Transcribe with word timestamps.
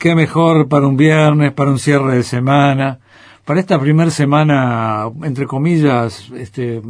qué 0.00 0.14
mejor 0.16 0.66
para 0.66 0.88
un 0.88 0.96
viernes, 0.96 1.52
para 1.52 1.70
un 1.70 1.78
cierre 1.78 2.16
de 2.16 2.22
semana, 2.24 2.98
para 3.44 3.60
esta 3.60 3.78
primera 3.78 4.10
semana, 4.10 5.04
entre 5.22 5.46
comillas, 5.46 6.30
este, 6.34 6.80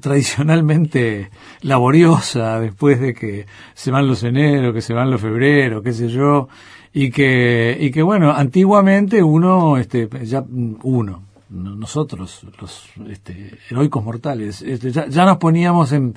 tradicionalmente 0.00 1.30
laboriosa, 1.62 2.60
después 2.60 3.00
de 3.00 3.12
que 3.12 3.46
se 3.74 3.90
van 3.90 4.06
los 4.06 4.22
enero, 4.22 4.72
que 4.72 4.80
se 4.80 4.94
van 4.94 5.10
los 5.10 5.20
febrero, 5.20 5.82
qué 5.82 5.92
sé 5.92 6.08
yo, 6.08 6.48
y 6.94 7.10
que, 7.10 7.76
y 7.78 7.90
que 7.90 8.02
bueno, 8.02 8.30
antiguamente 8.30 9.20
uno, 9.22 9.76
este, 9.76 10.08
ya, 10.24 10.44
uno, 10.48 11.24
nosotros, 11.50 12.46
los 12.60 12.88
este, 13.10 13.58
heroicos 13.68 14.04
mortales, 14.04 14.62
este, 14.62 14.92
ya, 14.92 15.08
ya 15.08 15.24
nos 15.26 15.38
poníamos 15.38 15.90
en, 15.90 16.14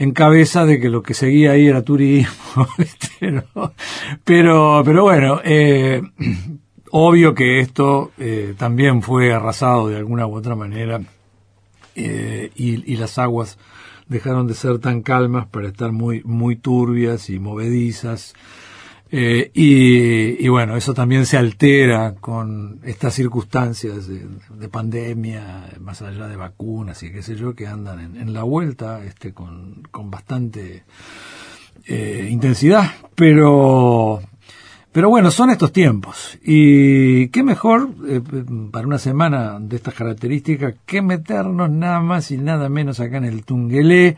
en 0.00 0.12
cabeza 0.12 0.64
de 0.64 0.80
que 0.80 0.88
lo 0.88 1.02
que 1.02 1.12
seguía 1.12 1.52
ahí 1.52 1.66
era 1.66 1.82
turismo, 1.82 2.66
pero, 4.24 4.82
pero 4.82 5.02
bueno, 5.02 5.42
eh, 5.44 6.00
obvio 6.90 7.34
que 7.34 7.60
esto 7.60 8.10
eh, 8.16 8.54
también 8.56 9.02
fue 9.02 9.30
arrasado 9.30 9.88
de 9.88 9.98
alguna 9.98 10.26
u 10.26 10.34
otra 10.34 10.56
manera 10.56 11.02
eh, 11.94 12.50
y, 12.56 12.90
y, 12.90 12.96
las 12.96 13.18
aguas 13.18 13.58
dejaron 14.08 14.46
de 14.46 14.54
ser 14.54 14.78
tan 14.78 15.02
calmas 15.02 15.46
para 15.48 15.68
estar 15.68 15.92
muy, 15.92 16.22
muy 16.24 16.56
turbias 16.56 17.28
y 17.28 17.38
movedizas. 17.38 18.34
Eh, 19.12 19.50
y, 19.54 20.44
y, 20.44 20.48
bueno, 20.48 20.76
eso 20.76 20.94
también 20.94 21.26
se 21.26 21.36
altera 21.36 22.14
con 22.20 22.78
estas 22.84 23.12
circunstancias 23.14 24.06
de, 24.06 24.24
de, 24.56 24.68
pandemia, 24.68 25.68
más 25.80 26.00
allá 26.00 26.28
de 26.28 26.36
vacunas 26.36 27.02
y 27.02 27.10
qué 27.10 27.20
sé 27.20 27.34
yo, 27.34 27.54
que 27.54 27.66
andan 27.66 27.98
en, 27.98 28.16
en 28.16 28.32
la 28.32 28.44
vuelta 28.44 29.04
este, 29.04 29.32
con, 29.32 29.82
con 29.90 30.12
bastante 30.12 30.84
eh, 31.86 32.28
intensidad. 32.30 32.84
Pero, 33.16 34.20
pero 34.92 35.08
bueno, 35.08 35.32
son 35.32 35.50
estos 35.50 35.72
tiempos. 35.72 36.38
Y 36.44 37.28
qué 37.28 37.42
mejor 37.42 37.90
eh, 38.08 38.20
para 38.70 38.86
una 38.86 38.98
semana 38.98 39.58
de 39.60 39.74
estas 39.74 39.94
características 39.94 40.74
que 40.86 41.02
meternos 41.02 41.68
nada 41.68 42.00
más 42.00 42.30
y 42.30 42.38
nada 42.38 42.68
menos 42.68 43.00
acá 43.00 43.16
en 43.16 43.24
el 43.24 43.44
Tungelé 43.44 44.16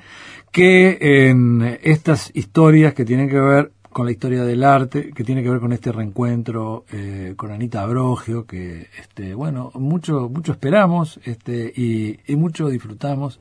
que 0.51 0.99
en 1.31 1.79
estas 1.83 2.31
historias 2.35 2.93
que 2.93 3.07
tienen 3.07 3.31
que 3.31 3.41
ver 3.41 3.73
con 3.93 4.07
la 4.07 4.13
historia 4.13 4.45
del 4.45 4.65
arte, 4.65 5.11
que 5.11 5.25
tiene 5.25 5.43
que 5.43 5.51
ver 5.51 5.61
con 5.61 5.73
este 5.73 5.93
reencuentro 5.93 6.85
eh, 6.91 7.35
con 7.37 7.53
Anita 7.53 7.83
Abrogio, 7.83 8.47
que 8.47 8.89
este, 8.99 9.35
bueno, 9.35 9.71
mucho, 9.75 10.29
mucho 10.29 10.53
esperamos 10.53 11.21
este, 11.25 11.73
y, 11.75 12.19
y, 12.27 12.37
mucho 12.37 12.69
disfrutamos. 12.69 13.41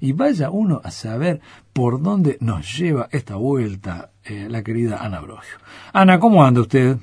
Y 0.00 0.12
vaya 0.12 0.50
uno 0.50 0.80
a 0.82 0.90
saber 0.90 1.40
por 1.72 2.02
dónde 2.02 2.38
nos 2.40 2.78
lleva 2.78 3.08
esta 3.12 3.36
vuelta 3.36 4.10
eh, 4.24 4.48
la 4.50 4.62
querida 4.62 5.04
Ana 5.04 5.18
Abrogio. 5.18 5.56
Ana, 5.92 6.18
¿cómo 6.18 6.44
anda 6.44 6.62
usted? 6.62 6.96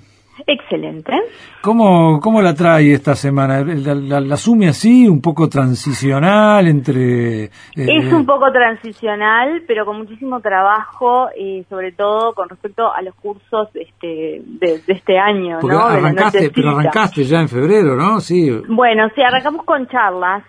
Excelente. 0.45 1.13
¿Cómo, 1.61 2.19
¿Cómo 2.19 2.41
la 2.41 2.53
trae 2.53 2.93
esta 2.93 3.15
semana? 3.15 3.63
¿La, 3.63 3.95
la, 3.95 4.21
la 4.21 4.33
asume 4.35 4.67
así, 4.67 5.07
un 5.07 5.21
poco 5.21 5.49
transicional 5.49 6.67
entre...? 6.67 7.45
Eh, 7.45 7.49
es 7.75 8.13
un 8.13 8.25
poco 8.25 8.51
transicional, 8.51 9.63
pero 9.67 9.85
con 9.85 9.97
muchísimo 9.97 10.39
trabajo, 10.39 11.29
y 11.37 11.63
sobre 11.69 11.91
todo 11.91 12.33
con 12.33 12.49
respecto 12.49 12.93
a 12.93 13.01
los 13.01 13.15
cursos 13.15 13.69
este, 13.73 14.41
de, 14.45 14.79
de 14.85 14.93
este 14.93 15.17
año, 15.17 15.57
Porque 15.59 15.75
¿no? 15.75 15.83
Arrancaste, 15.83 16.51
pero 16.53 16.69
arrancaste 16.71 17.23
ya 17.23 17.39
en 17.41 17.49
febrero, 17.49 17.95
¿no? 17.95 18.19
Sí. 18.19 18.49
Bueno, 18.67 19.09
sí, 19.15 19.21
arrancamos 19.21 19.65
con 19.65 19.87
charlas, 19.87 20.43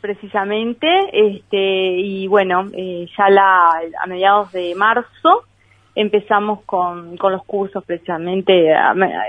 precisamente, 0.00 0.86
este, 1.12 1.96
y 1.96 2.26
bueno, 2.28 2.66
eh, 2.74 3.06
ya 3.16 3.30
la, 3.30 3.70
a 4.02 4.06
mediados 4.06 4.52
de 4.52 4.74
marzo 4.74 5.44
empezamos 5.98 6.62
con, 6.64 7.16
con 7.16 7.32
los 7.32 7.44
cursos 7.44 7.84
precisamente 7.84 8.70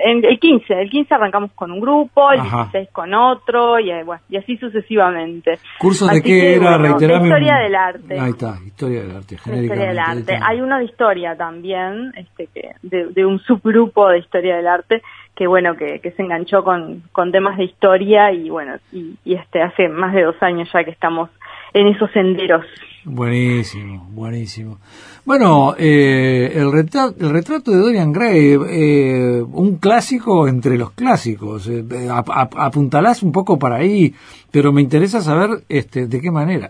en 0.03 0.23
el 0.23 0.39
15, 0.39 0.81
el 0.81 0.89
15 0.89 1.15
arrancamos 1.15 1.51
con 1.53 1.71
un 1.71 1.79
grupo, 1.79 2.31
el 2.31 2.41
Ajá. 2.41 2.69
16 2.71 2.89
con 2.91 3.13
otro 3.15 3.79
y, 3.79 3.91
bueno, 4.03 4.21
y 4.29 4.37
así 4.37 4.55
sucesivamente. 4.57 5.57
¿Cursos 5.79 6.11
de 6.11 6.21
qué 6.21 6.29
que, 6.29 6.55
era? 6.55 6.77
Bueno, 6.77 6.97
de 6.99 7.05
historia 7.05 7.55
del 7.55 7.75
arte. 7.75 8.19
Ahí 8.19 8.29
está, 8.29 8.57
historia 8.63 9.01
del 9.01 9.15
arte, 9.15 9.35
Historia 9.35 9.87
del 9.87 9.99
arte. 9.99 10.39
Hay 10.41 10.61
uno 10.61 10.77
de 10.77 10.85
historia 10.85 11.35
también, 11.35 12.13
este 12.15 12.47
que 12.53 12.71
de, 12.83 13.07
de, 13.07 13.25
un 13.25 13.39
subgrupo 13.39 14.07
de 14.09 14.19
historia 14.19 14.57
del 14.57 14.67
arte 14.67 15.01
que 15.35 15.47
bueno, 15.47 15.75
que, 15.75 15.99
que 16.01 16.11
se 16.11 16.21
enganchó 16.21 16.63
con, 16.63 17.01
con 17.11 17.31
temas 17.31 17.57
de 17.57 17.63
historia 17.63 18.31
y 18.31 18.49
bueno, 18.49 18.75
y, 18.91 19.15
y 19.23 19.33
este 19.33 19.63
hace 19.63 19.87
más 19.87 20.13
de 20.13 20.23
dos 20.23 20.35
años 20.41 20.69
ya 20.71 20.83
que 20.83 20.91
estamos 20.91 21.29
en 21.73 21.87
esos 21.87 22.11
senderos. 22.11 22.65
Buenísimo, 23.05 24.07
buenísimo. 24.11 24.79
Bueno, 25.25 25.73
eh, 25.77 26.51
el, 26.53 26.71
retrato, 26.71 27.15
el 27.19 27.29
retrato 27.29 27.71
de 27.71 27.77
Dorian 27.77 28.11
Gray, 28.11 28.57
eh, 28.69 29.41
un 29.41 29.77
clásico 29.77 30.47
entre 30.47 30.77
los 30.77 30.91
clásicos. 30.91 31.67
Eh, 31.67 31.85
ap 32.11 32.29
ap 32.29 32.53
apuntalás 32.57 33.23
un 33.23 33.31
poco 33.31 33.57
para 33.57 33.77
ahí, 33.77 34.13
pero 34.51 34.73
me 34.73 34.81
interesa 34.81 35.21
saber 35.21 35.63
este, 35.69 36.07
de 36.07 36.19
qué 36.19 36.29
manera. 36.29 36.69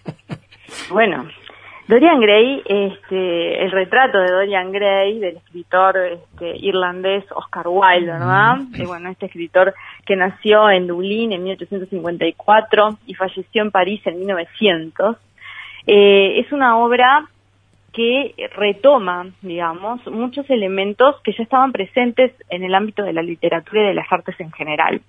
bueno, 0.90 1.24
Dorian 1.88 2.20
Gray, 2.20 2.62
este, 2.64 3.64
el 3.64 3.70
retrato 3.70 4.18
de 4.18 4.30
Dorian 4.30 4.70
Gray, 4.70 5.18
del 5.18 5.36
escritor 5.36 5.96
este, 5.98 6.56
irlandés 6.58 7.24
Oscar 7.34 7.66
Wilde, 7.66 8.12
¿verdad? 8.12 8.58
Y 8.74 8.84
bueno, 8.84 9.10
este 9.10 9.26
escritor 9.26 9.74
que 10.06 10.16
nació 10.16 10.70
en 10.70 10.86
Dublín 10.86 11.32
en 11.32 11.42
1854 11.42 12.98
y 13.06 13.14
falleció 13.14 13.62
en 13.62 13.70
París 13.70 14.00
en 14.04 14.18
1900. 14.20 15.16
Eh, 15.86 16.38
es 16.38 16.52
una 16.52 16.78
obra 16.78 17.26
que 17.92 18.34
retoma, 18.56 19.26
digamos, 19.42 20.06
muchos 20.06 20.48
elementos 20.50 21.20
que 21.22 21.32
ya 21.32 21.42
estaban 21.42 21.72
presentes 21.72 22.32
en 22.48 22.62
el 22.64 22.74
ámbito 22.74 23.02
de 23.02 23.12
la 23.12 23.22
literatura 23.22 23.82
y 23.82 23.86
de 23.88 23.94
las 23.94 24.10
artes 24.10 24.38
en 24.40 24.50
general, 24.52 25.02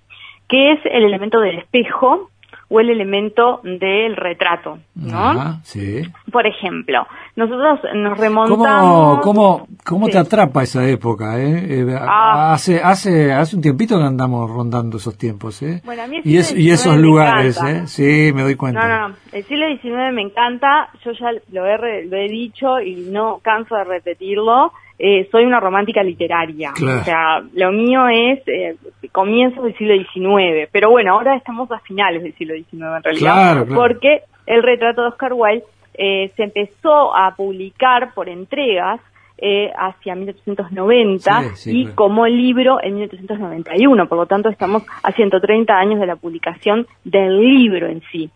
que 0.48 0.72
es 0.72 0.80
el 0.84 1.04
elemento 1.04 1.40
del 1.40 1.58
espejo, 1.58 2.30
o 2.68 2.80
el 2.80 2.90
elemento 2.90 3.60
del 3.62 4.16
retrato, 4.16 4.78
¿no? 4.94 5.60
Sí. 5.62 6.02
Por 6.30 6.46
ejemplo, 6.46 7.06
nosotros 7.36 7.80
nos 7.94 8.18
remontamos... 8.18 9.20
¿Cómo, 9.20 9.20
cómo, 9.20 9.66
cómo 9.84 10.06
sí. 10.06 10.12
te 10.12 10.18
atrapa 10.18 10.62
esa 10.62 10.86
época? 10.88 11.38
Eh? 11.40 11.80
eh 11.80 11.96
ah. 11.98 12.52
hace, 12.52 12.80
hace, 12.82 13.32
hace 13.32 13.56
un 13.56 13.62
tiempito 13.62 13.98
que 13.98 14.04
andamos 14.04 14.50
rondando 14.50 14.96
esos 14.96 15.16
tiempos, 15.16 15.62
¿eh? 15.62 15.82
Bueno, 15.84 16.02
a 16.02 16.06
mí 16.06 16.20
y, 16.24 16.36
es, 16.36 16.56
y 16.56 16.70
esos 16.70 16.96
lugares, 16.96 17.60
¿eh? 17.62 17.86
Sí, 17.86 18.32
me 18.34 18.42
doy 18.42 18.56
cuenta. 18.56 18.86
No, 18.86 19.08
no, 19.08 19.14
el 19.32 19.44
siglo 19.44 19.66
XIX 19.68 20.12
me 20.12 20.22
encanta, 20.22 20.90
yo 21.04 21.12
ya 21.12 21.32
lo 21.52 21.66
he, 21.66 22.04
lo 22.06 22.16
he 22.16 22.28
dicho 22.28 22.80
y 22.80 22.96
no 23.10 23.40
canso 23.42 23.74
de 23.76 23.84
repetirlo, 23.84 24.72
eh, 24.98 25.28
soy 25.30 25.44
una 25.44 25.60
romántica 25.60 26.02
literaria. 26.02 26.72
Claro. 26.74 27.00
O 27.00 27.04
sea, 27.04 27.42
lo 27.52 27.72
mío 27.72 28.08
es 28.08 28.40
eh, 28.46 28.76
comienzos 29.12 29.64
del 29.64 29.76
siglo 29.76 29.94
XIX. 29.94 30.68
Pero 30.70 30.90
bueno, 30.90 31.14
ahora 31.14 31.36
estamos 31.36 31.70
a 31.72 31.80
finales 31.80 32.22
del 32.22 32.34
siglo 32.34 32.54
XIX 32.54 32.72
en 32.72 33.02
realidad. 33.02 33.32
Claro, 33.34 33.66
claro. 33.66 33.80
Porque 33.80 34.22
el 34.46 34.62
retrato 34.62 35.02
de 35.02 35.08
Oscar 35.08 35.32
Wilde 35.32 35.64
eh, 35.94 36.32
se 36.36 36.44
empezó 36.44 37.14
a 37.14 37.34
publicar 37.34 38.14
por 38.14 38.28
entregas 38.28 39.00
eh, 39.36 39.70
hacia 39.76 40.14
1890 40.14 41.42
sí, 41.42 41.48
sí, 41.56 41.70
y 41.70 41.82
claro. 41.82 41.96
como 41.96 42.26
libro 42.26 42.78
en 42.82 42.94
1891. 42.94 44.08
Por 44.08 44.18
lo 44.18 44.26
tanto, 44.26 44.48
estamos 44.48 44.84
a 45.02 45.12
130 45.12 45.76
años 45.76 45.98
de 46.00 46.06
la 46.06 46.16
publicación 46.16 46.86
del 47.04 47.40
libro 47.40 47.88
en 47.88 48.00
sí. 48.12 48.30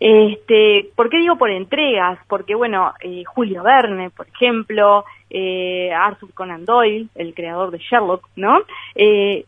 Este, 0.00 0.90
¿Por 0.96 1.08
qué 1.08 1.18
digo 1.18 1.36
por 1.36 1.50
entregas? 1.50 2.18
Porque, 2.28 2.54
bueno, 2.54 2.92
eh, 3.00 3.22
Julio 3.24 3.62
Verne, 3.62 4.10
por 4.10 4.26
ejemplo, 4.28 5.04
eh, 5.30 5.90
Arthur 5.92 6.34
Conan 6.34 6.64
Doyle, 6.64 7.08
el 7.14 7.34
creador 7.34 7.70
de 7.70 7.78
Sherlock, 7.78 8.28
¿no? 8.36 8.58
Eh, 8.94 9.44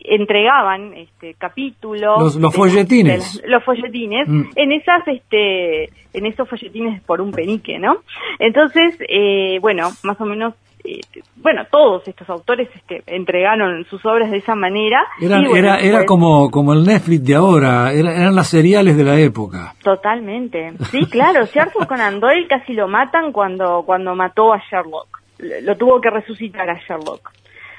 entregaban 0.00 0.92
este 0.94 1.34
capítulos 1.34 2.20
los, 2.20 2.36
los 2.36 2.54
folletines 2.54 3.40
los 3.46 3.62
folletines 3.62 4.26
mm. 4.26 4.42
en 4.56 4.72
esas 4.72 5.06
este 5.06 5.84
en 6.12 6.26
esos 6.26 6.48
folletines 6.48 7.00
por 7.02 7.20
un 7.20 7.30
penique 7.30 7.78
no 7.78 7.98
entonces 8.40 8.96
eh, 9.08 9.60
bueno 9.60 9.90
más 10.02 10.20
o 10.20 10.24
menos 10.24 10.54
eh, 10.84 11.00
bueno, 11.36 11.64
todos 11.70 12.06
estos 12.06 12.28
autores 12.30 12.68
este, 12.74 13.02
entregaron 13.06 13.84
sus 13.86 14.04
obras 14.04 14.30
de 14.30 14.38
esa 14.38 14.54
manera. 14.54 15.04
Era, 15.20 15.38
y 15.38 15.46
bueno, 15.46 15.56
era, 15.56 15.80
era 15.80 15.98
pues, 15.98 16.06
como, 16.06 16.50
como 16.50 16.72
el 16.72 16.84
Netflix 16.84 17.24
de 17.24 17.34
ahora, 17.34 17.92
era, 17.92 18.14
eran 18.14 18.34
las 18.34 18.48
seriales 18.48 18.96
de 18.96 19.04
la 19.04 19.18
época. 19.18 19.74
Totalmente. 19.82 20.72
Sí, 20.90 21.06
claro, 21.06 21.46
si 21.52 21.58
Arthur 21.58 21.86
Conan 21.86 22.20
Doyle 22.20 22.46
casi 22.48 22.72
lo 22.72 22.88
matan 22.88 23.32
cuando, 23.32 23.82
cuando 23.84 24.14
mató 24.14 24.52
a 24.52 24.62
Sherlock. 24.70 25.20
Lo 25.62 25.76
tuvo 25.76 26.00
que 26.00 26.10
resucitar 26.10 26.70
a 26.70 26.78
Sherlock 26.86 27.32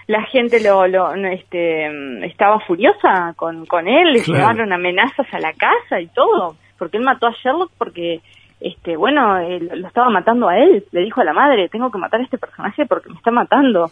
la 0.07 0.23
gente 0.23 0.61
lo, 0.61 0.87
lo 0.87 1.13
este 1.15 2.25
estaba 2.25 2.59
furiosa 2.59 3.33
con, 3.35 3.65
con 3.65 3.87
él, 3.87 4.13
le 4.13 4.21
claro. 4.21 4.39
llevaron 4.39 4.73
amenazas 4.73 5.27
a 5.31 5.39
la 5.39 5.53
casa 5.53 6.01
y 6.01 6.07
todo, 6.07 6.55
porque 6.77 6.97
él 6.97 7.03
mató 7.03 7.27
a 7.27 7.35
Sherlock 7.41 7.71
porque 7.77 8.21
este 8.63 8.97
bueno 8.97 9.37
él, 9.39 9.69
lo 9.73 9.87
estaba 9.87 10.09
matando 10.09 10.47
a 10.47 10.57
él 10.57 10.85
le 10.91 11.01
dijo 11.01 11.21
a 11.21 11.25
la 11.25 11.33
madre 11.33 11.69
tengo 11.69 11.91
que 11.91 11.97
matar 11.97 12.21
a 12.21 12.23
este 12.23 12.37
personaje 12.37 12.85
porque 12.85 13.09
me 13.09 13.15
está 13.15 13.31
matando. 13.31 13.91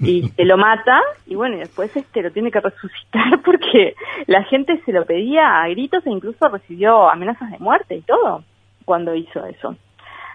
Y 0.00 0.28
se 0.36 0.44
lo 0.44 0.56
mata 0.56 1.00
y 1.26 1.34
bueno 1.34 1.56
y 1.56 1.60
después 1.60 1.94
este 1.96 2.22
lo 2.22 2.30
tiene 2.30 2.50
que 2.50 2.60
resucitar 2.60 3.40
porque 3.44 3.94
la 4.26 4.44
gente 4.44 4.80
se 4.84 4.92
lo 4.92 5.04
pedía 5.04 5.62
a 5.62 5.68
gritos 5.68 6.06
e 6.06 6.10
incluso 6.10 6.48
recibió 6.48 7.10
amenazas 7.10 7.50
de 7.50 7.58
muerte 7.58 7.96
y 7.96 8.02
todo 8.02 8.44
cuando 8.84 9.14
hizo 9.14 9.44
eso. 9.46 9.76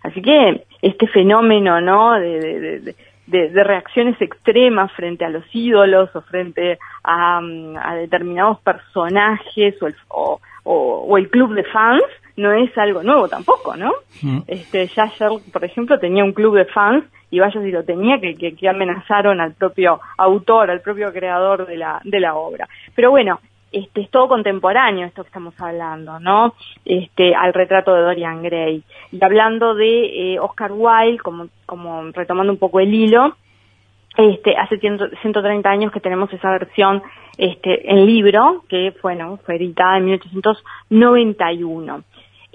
Así 0.04 0.22
que 0.22 0.66
este 0.82 1.08
fenómeno 1.08 1.82
no 1.82 2.14
de, 2.14 2.40
de, 2.40 2.96
de, 3.28 3.50
de, 3.50 3.64
reacciones 3.64 4.22
extremas 4.22 4.92
frente 4.92 5.26
a 5.26 5.30
los 5.30 5.44
ídolos 5.52 6.16
o 6.16 6.22
frente 6.22 6.78
a, 7.04 7.42
mm, 7.42 7.76
determinados 8.02 8.60
personajes 8.60 9.82
o 9.82 9.88
el, 9.88 9.96
o, 10.64 11.18
el 11.18 11.30
club 11.30 11.54
de 11.54 11.64
fans, 11.64 12.04
no 12.38 12.52
es 12.52 12.78
algo 12.78 13.04
nuevo 13.04 13.28
tampoco, 13.28 13.76
¿no? 13.76 13.92
Mm. 14.22 14.40
Este, 14.48 14.88
ya 14.88 15.06
Sherlock, 15.08 15.44
por 15.52 15.64
ejemplo, 15.64 16.00
tenía 16.00 16.24
un 16.24 16.34
club 16.34 16.56
de 16.56 16.66
fans 16.66 17.06
y 17.32 17.40
vaya 17.40 17.62
si 17.62 17.72
lo 17.72 17.84
tenía, 17.84 18.20
que, 18.20 18.36
que, 18.36 18.70
amenazaron 18.70 19.42
al 19.42 19.54
propio 19.54 20.00
autor, 20.18 20.70
al 20.70 20.82
propio 20.82 21.12
creador 21.12 21.66
de 21.66 21.78
la, 21.78 22.02
de 22.04 22.20
la 22.20 22.36
obra. 22.36 22.68
Pero 22.94 23.12
bueno, 23.12 23.40
este, 23.72 24.02
es 24.02 24.10
todo 24.10 24.28
contemporáneo 24.28 25.08
esto 25.08 25.24
que 25.24 25.28
estamos 25.28 25.54
hablando, 25.60 26.20
¿no? 26.20 26.54
Este, 26.86 27.36
al 27.36 27.54
retrato 27.54 27.94
de 27.94 28.02
Dorian 28.02 28.42
Gray. 28.42 28.84
Y 29.12 29.24
hablando 29.24 29.76
de 29.76 30.34
eh, 30.34 30.40
Oscar 30.40 30.72
Wilde, 30.72 31.18
como, 31.20 31.48
como 31.66 32.04
retomando 32.12 32.54
un 32.54 32.60
poco 32.60 32.80
el 32.80 32.94
hilo, 32.94 33.36
este, 34.18 34.56
hace 34.56 34.78
130 34.80 35.70
años 35.70 35.92
que 35.92 36.00
tenemos 36.00 36.32
esa 36.32 36.52
versión 36.52 37.04
este, 37.38 37.92
en 37.92 38.06
libro, 38.06 38.64
que 38.70 38.94
bueno, 39.02 39.38
fue 39.46 39.58
editada 39.58 39.98
en 39.98 40.06
1891. 40.06 42.04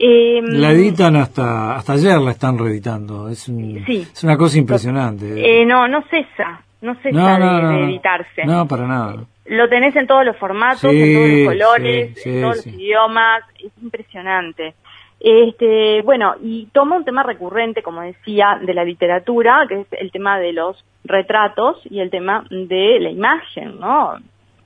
Eh, 0.02 0.40
la 0.42 0.70
editan 0.70 1.14
hasta 1.16 1.76
hasta 1.76 1.92
ayer, 1.92 2.18
la 2.18 2.30
están 2.30 2.58
reeditando. 2.58 3.28
Es, 3.28 3.46
es 3.50 4.24
una 4.24 4.38
cosa 4.38 4.56
impresionante. 4.56 5.26
Eh, 5.36 5.66
no, 5.66 5.86
no 5.88 6.02
cesa, 6.08 6.62
no 6.80 6.94
cesa 7.02 7.38
de, 7.38 7.84
editarse. 7.84 8.46
No, 8.46 8.66
para 8.66 8.86
nada. 8.86 9.16
Lo 9.44 9.68
tenés 9.68 9.94
en 9.96 10.06
todos 10.06 10.24
los 10.24 10.38
formatos, 10.38 10.84
en 10.84 11.14
todos 11.14 11.28
los 11.28 11.48
colores, 11.48 12.26
en 12.26 12.40
todos 12.40 12.56
los 12.56 12.66
idiomas, 12.66 13.42
es 13.58 13.72
impresionante. 13.82 14.74
Este, 15.20 16.00
bueno, 16.00 16.34
y 16.42 16.66
toma 16.72 16.96
un 16.96 17.04
tema 17.04 17.22
recurrente, 17.22 17.82
como 17.82 18.00
decía, 18.00 18.58
de 18.62 18.72
la 18.72 18.84
literatura, 18.84 19.66
que 19.68 19.80
es 19.80 19.86
el 19.90 20.10
tema 20.10 20.38
de 20.38 20.54
los 20.54 20.82
retratos 21.04 21.76
y 21.90 22.00
el 22.00 22.08
tema 22.08 22.46
de 22.48 23.00
la 23.00 23.10
imagen, 23.10 23.78
¿no? 23.78 24.14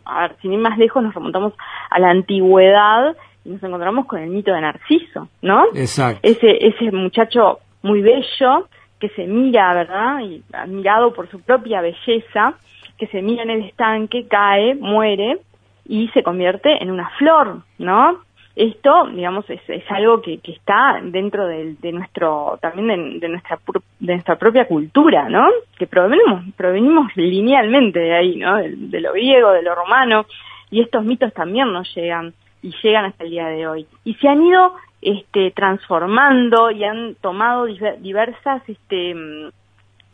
A 0.05 0.21
ver, 0.21 0.37
sin 0.41 0.53
ir 0.53 0.61
más 0.61 0.79
lejos, 0.79 1.03
nos 1.03 1.13
remontamos 1.13 1.55
a 1.91 1.99
la 1.99 2.11
antigüedad 2.11 3.17
nos 3.45 3.63
encontramos 3.63 4.07
con 4.07 4.21
el 4.21 4.31
mito 4.31 4.53
de 4.53 4.61
Narciso, 4.61 5.29
¿no? 5.43 5.67
Exacto. 5.75 6.21
Ese, 6.23 6.67
ese 6.67 6.91
muchacho 6.91 7.59
muy 7.83 8.01
bello 8.01 8.69
que 8.99 9.09
se 9.11 9.27
mira, 9.27 9.75
¿verdad? 9.75 10.21
Y 10.21 10.43
admirado 10.53 11.13
por 11.13 11.29
su 11.29 11.41
propia 11.41 11.81
belleza, 11.83 12.55
que 12.99 13.07
se 13.09 13.21
mira 13.21 13.43
en 13.43 13.51
el 13.51 13.65
estanque, 13.65 14.27
cae, 14.27 14.75
muere 14.75 15.39
y 15.87 16.09
se 16.09 16.23
convierte 16.23 16.83
en 16.83 16.91
una 16.91 17.11
flor, 17.19 17.59
¿no? 17.79 18.21
Esto, 18.57 19.09
digamos, 19.13 19.51
es, 19.51 19.61
es 19.69 19.83
algo 19.91 20.23
que, 20.23 20.39
que, 20.39 20.53
está 20.53 21.01
dentro 21.03 21.47
de, 21.49 21.75
de 21.75 21.93
nuestro, 21.93 22.57
también 22.63 23.19
de, 23.19 23.29
nuestra, 23.29 23.59
de 23.99 24.13
nuestra 24.15 24.37
propia 24.37 24.67
cultura, 24.69 25.29
¿no? 25.29 25.45
Que 25.77 25.89
provenimos, 25.89 26.45
provenimos 26.57 27.15
linealmente 27.17 27.99
de 27.99 28.15
ahí, 28.15 28.37
¿no? 28.37 28.57
De, 28.57 28.75
de, 28.77 29.01
lo 29.01 29.13
griego, 29.13 29.51
de 29.51 29.63
lo 29.63 29.75
romano, 29.75 30.25
y 30.71 30.81
estos 30.81 31.05
mitos 31.05 31.33
también 31.35 31.73
nos 31.73 31.93
llegan 31.97 32.33
y 32.65 32.75
llegan 32.83 33.05
hasta 33.05 33.25
el 33.25 33.31
día 33.31 33.47
de 33.47 33.67
hoy. 33.69 33.87
Y 34.05 34.15
se 34.15 34.27
han 34.27 34.43
ido 34.43 34.75
este, 35.03 35.51
transformando 35.51 36.71
y 36.71 36.83
han 36.83 37.15
tomado 37.17 37.67
diversas, 37.67 38.63
este, 38.67 39.15
mm, 39.15 39.51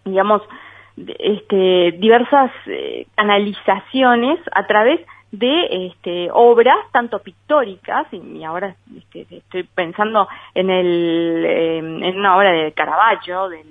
digamos, 0.04 0.42
este, 0.96 1.92
diversas 1.92 2.50
eh, 2.66 3.06
canalizaciones 3.14 4.40
a 4.52 4.66
través 4.66 5.00
de 5.30 5.86
este, 5.86 6.28
obras 6.32 6.76
tanto 6.90 7.20
pictóricas 7.20 8.08
y, 8.12 8.42
ahora 8.42 8.74
este, 8.96 9.26
estoy 9.30 9.62
pensando 9.62 10.26
en 10.54 10.70
el 10.70 11.44
en 12.02 12.18
una 12.18 12.36
obra 12.36 12.50
de 12.50 12.72
Caravaggio 12.72 13.48
de, 13.48 13.64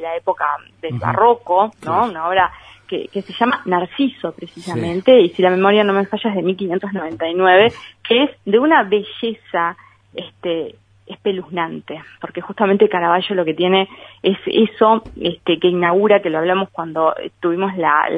la 0.00 0.16
época 0.16 0.46
del 0.80 0.98
barroco 0.98 1.72
no 1.84 2.04
una 2.04 2.28
obra 2.28 2.52
que, 2.92 3.08
que, 3.08 3.22
se 3.22 3.32
llama 3.32 3.62
Narciso 3.64 4.32
precisamente 4.32 5.18
y 5.18 5.30
si 5.30 5.40
la 5.40 5.48
memoria 5.48 5.82
no 5.82 5.94
me 5.94 6.04
falla 6.04 6.28
es 6.28 6.36
de 6.36 6.42
1599 6.42 7.72
que 8.06 8.24
es 8.24 8.30
de 8.44 8.58
una 8.58 8.82
belleza 8.82 9.76
este 10.14 10.76
espeluznante, 11.06 12.00
porque 12.20 12.40
justamente 12.40 12.88
Caravaggio 12.88 13.34
lo 13.34 13.44
que 13.44 13.54
tiene 13.54 13.88
es 14.22 14.38
eso 14.46 15.02
este, 15.20 15.58
que 15.58 15.68
inaugura, 15.68 16.22
que 16.22 16.30
lo 16.30 16.38
hablamos 16.38 16.68
cuando 16.70 17.14
tuvimos 17.40 17.76
la, 17.76 18.08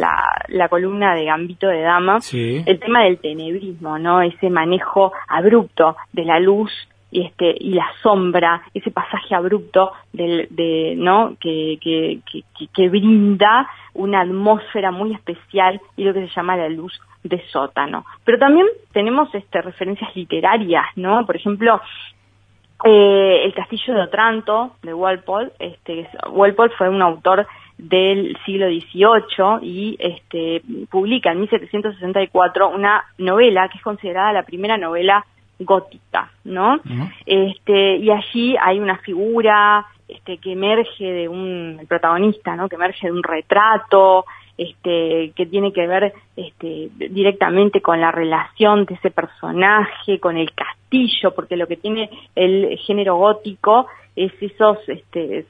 la, 0.48 0.68
columna 0.68 1.14
de 1.14 1.24
Gambito 1.24 1.66
de 1.66 1.80
Dama, 1.80 2.18
el 2.32 2.78
tema 2.78 3.04
del 3.04 3.18
tenebrismo, 3.18 3.98
¿no? 3.98 4.22
Ese 4.22 4.50
manejo 4.50 5.12
abrupto 5.28 5.96
de 6.12 6.24
la 6.24 6.38
luz 6.38 6.70
y 7.14 7.22
este 7.22 7.54
y 7.58 7.74
la 7.74 7.86
sombra 8.02 8.62
ese 8.74 8.90
pasaje 8.90 9.36
abrupto 9.36 9.92
del, 10.12 10.48
de 10.50 10.94
no 10.96 11.36
que, 11.40 11.78
que, 11.80 12.18
que, 12.74 12.88
brinda 12.88 13.68
una 13.94 14.22
atmósfera 14.22 14.90
muy 14.90 15.14
especial 15.14 15.80
y 15.96 16.02
lo 16.02 16.12
que 16.12 16.26
se 16.26 16.34
llama 16.34 16.56
la 16.56 16.68
luz 16.68 16.92
de 17.22 17.40
sótano. 17.50 18.04
Pero 18.24 18.38
también 18.38 18.66
tenemos 18.92 19.32
este 19.32 19.62
referencias 19.62 20.14
literarias 20.16 20.84
no 20.96 21.24
por 21.24 21.36
ejemplo 21.36 21.80
eh, 22.84 23.44
el 23.44 23.54
Castillo 23.54 23.94
de 23.94 24.02
Otranto, 24.02 24.72
de 24.82 24.92
Walpole, 24.92 25.52
este, 25.58 26.08
Walpole 26.28 26.74
fue 26.76 26.88
un 26.88 27.00
autor 27.00 27.46
del 27.78 28.36
siglo 28.44 28.66
XVIII 28.66 29.58
y 29.62 29.96
este, 29.98 30.62
publica 30.90 31.32
en 31.32 31.40
1764 31.40 32.68
una 32.68 33.04
novela 33.18 33.68
que 33.68 33.78
es 33.78 33.84
considerada 33.84 34.32
la 34.32 34.42
primera 34.42 34.76
novela 34.76 35.24
gótica, 35.58 36.30
¿no? 36.44 36.80
Este, 37.26 37.96
y 37.96 38.10
allí 38.10 38.56
hay 38.60 38.80
una 38.80 38.98
figura 38.98 39.86
este, 40.08 40.38
que 40.38 40.52
emerge 40.52 41.04
de 41.04 41.28
un, 41.28 41.78
el 41.80 41.86
protagonista, 41.86 42.56
¿no? 42.56 42.68
Que 42.68 42.76
emerge 42.76 43.06
de 43.06 43.12
un 43.12 43.22
retrato, 43.22 44.24
este, 44.56 45.32
que 45.34 45.46
tiene 45.46 45.72
que 45.72 45.86
ver 45.86 46.12
este, 46.36 46.90
directamente 47.10 47.80
con 47.80 48.00
la 48.00 48.12
relación 48.12 48.84
de 48.84 48.94
ese 48.94 49.10
personaje, 49.10 50.20
con 50.20 50.36
el 50.36 50.52
castillo, 50.52 51.34
porque 51.34 51.56
lo 51.56 51.66
que 51.66 51.76
tiene 51.76 52.10
el 52.34 52.78
género 52.78 53.16
gótico 53.16 53.86
es 54.14 54.32
esos, 54.40 54.78
este, 54.88 55.46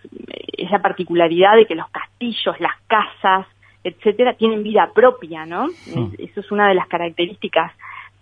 esa 0.57 0.79
particularidad 0.79 1.57
de 1.57 1.67
que 1.67 1.75
los 1.75 1.89
castillos, 1.91 2.59
las 2.61 2.75
casas, 2.87 3.47
etcétera, 3.83 4.33
tienen 4.35 4.63
vida 4.63 4.91
propia, 4.95 5.45
¿no? 5.45 5.69
Eso 6.19 6.41
es 6.41 6.51
una 6.51 6.69
de 6.69 6.75
las 6.75 6.89
características 6.89 7.73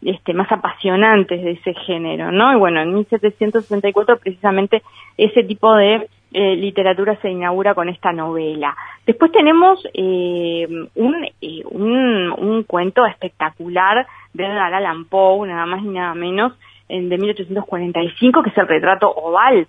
este, 0.04 0.34
más 0.34 0.50
apasionantes 0.50 1.42
de 1.42 1.52
ese 1.52 1.74
género, 1.74 2.32
¿no? 2.32 2.52
Y 2.52 2.56
bueno, 2.56 2.80
en 2.80 2.94
1764 2.94 4.18
precisamente 4.18 4.82
ese 5.16 5.44
tipo 5.44 5.74
de 5.74 6.08
eh, 6.32 6.56
literatura 6.56 7.16
se 7.20 7.30
inaugura 7.30 7.74
con 7.74 7.88
esta 7.88 8.12
novela. 8.12 8.74
Después 9.06 9.30
tenemos 9.32 9.86
eh, 9.92 10.66
un, 10.94 11.24
eh, 11.40 11.62
un, 11.64 12.32
un, 12.36 12.62
cuento 12.64 13.04
espectacular 13.04 14.06
de 14.32 14.44
Edgar 14.44 14.72
Allan 14.72 15.04
Poe, 15.04 15.46
nada 15.46 15.66
más 15.66 15.82
y 15.84 15.88
nada 15.88 16.14
menos, 16.14 16.54
en, 16.88 17.08
de 17.08 17.18
1845, 17.18 18.42
que 18.42 18.50
es 18.50 18.58
el 18.58 18.66
retrato 18.66 19.10
oval. 19.10 19.68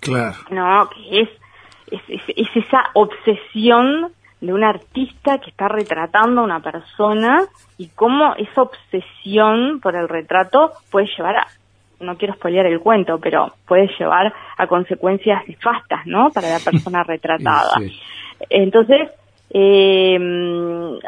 Claro. 0.00 0.36
¿No? 0.50 0.88
Que 0.90 1.22
es, 1.22 1.28
es, 1.90 2.22
es, 2.28 2.48
esa 2.54 2.84
obsesión 2.94 4.12
de 4.40 4.52
un 4.52 4.64
artista 4.64 5.38
que 5.38 5.50
está 5.50 5.68
retratando 5.68 6.40
a 6.40 6.44
una 6.44 6.60
persona 6.60 7.44
y 7.78 7.88
cómo 7.88 8.34
esa 8.36 8.62
obsesión 8.62 9.80
por 9.80 9.96
el 9.96 10.08
retrato 10.08 10.72
puede 10.90 11.08
llevar 11.16 11.36
a, 11.36 11.46
no 12.00 12.16
quiero 12.16 12.34
spoilear 12.34 12.66
el 12.66 12.80
cuento, 12.80 13.18
pero 13.18 13.52
puede 13.66 13.88
llevar 13.98 14.32
a 14.56 14.66
consecuencias 14.66 15.46
nefastas, 15.48 16.06
¿no? 16.06 16.30
Para 16.30 16.50
la 16.50 16.58
persona 16.58 17.02
retratada. 17.06 17.78
Entonces, 18.50 19.10
eh, 19.50 20.18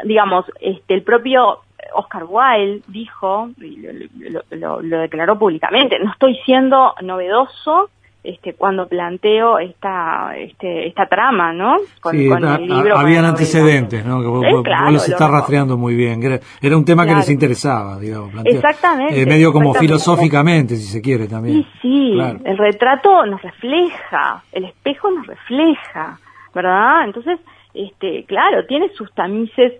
digamos, 0.03 0.45
este, 0.59 0.95
el 0.95 1.03
propio 1.03 1.59
Oscar 1.93 2.23
Wilde 2.27 2.81
dijo, 2.87 3.49
y 3.61 3.85
lo, 4.51 4.81
lo 4.81 4.99
declaró 4.99 5.37
públicamente, 5.37 5.99
no 5.99 6.11
estoy 6.11 6.35
siendo 6.45 6.95
novedoso 7.01 7.89
este, 8.21 8.53
cuando 8.53 8.87
planteo 8.87 9.59
esta 9.59 10.35
este, 10.35 10.87
esta 10.87 11.05
trama, 11.05 11.53
¿no? 11.53 11.77
Con, 12.01 12.17
sí, 12.17 12.27
el 12.27 12.67
libro 12.67 12.97
habían 12.97 13.23
antecedentes, 13.23 14.05
¿no? 14.05 14.21
Que 14.21 14.27
vos, 14.27 14.45
los 14.91 15.07
estás 15.07 15.31
rastreando 15.31 15.77
muy 15.77 15.95
bien. 15.95 16.21
Era, 16.61 16.77
un 16.77 16.85
tema 16.85 17.05
que 17.05 17.15
les 17.15 17.29
interesaba, 17.29 17.97
digamos. 17.97 18.31
Exactamente. 18.43 19.21
Eh, 19.21 19.25
medio 19.25 19.53
como 19.53 19.73
filosóficamente, 19.73 20.75
si 20.75 20.83
se 20.83 21.01
quiere 21.01 21.27
también. 21.27 21.63
Sí, 21.63 21.67
sí. 21.81 22.19
El 22.43 22.57
retrato 22.57 23.25
nos 23.25 23.41
refleja, 23.41 24.43
el 24.51 24.65
espejo 24.65 25.09
nos 25.11 25.25
refleja, 25.25 26.19
¿verdad? 26.53 27.05
Entonces, 27.05 27.39
este, 27.73 28.25
claro, 28.25 28.65
tiene 28.65 28.89
sus 28.89 29.13
tamices 29.13 29.73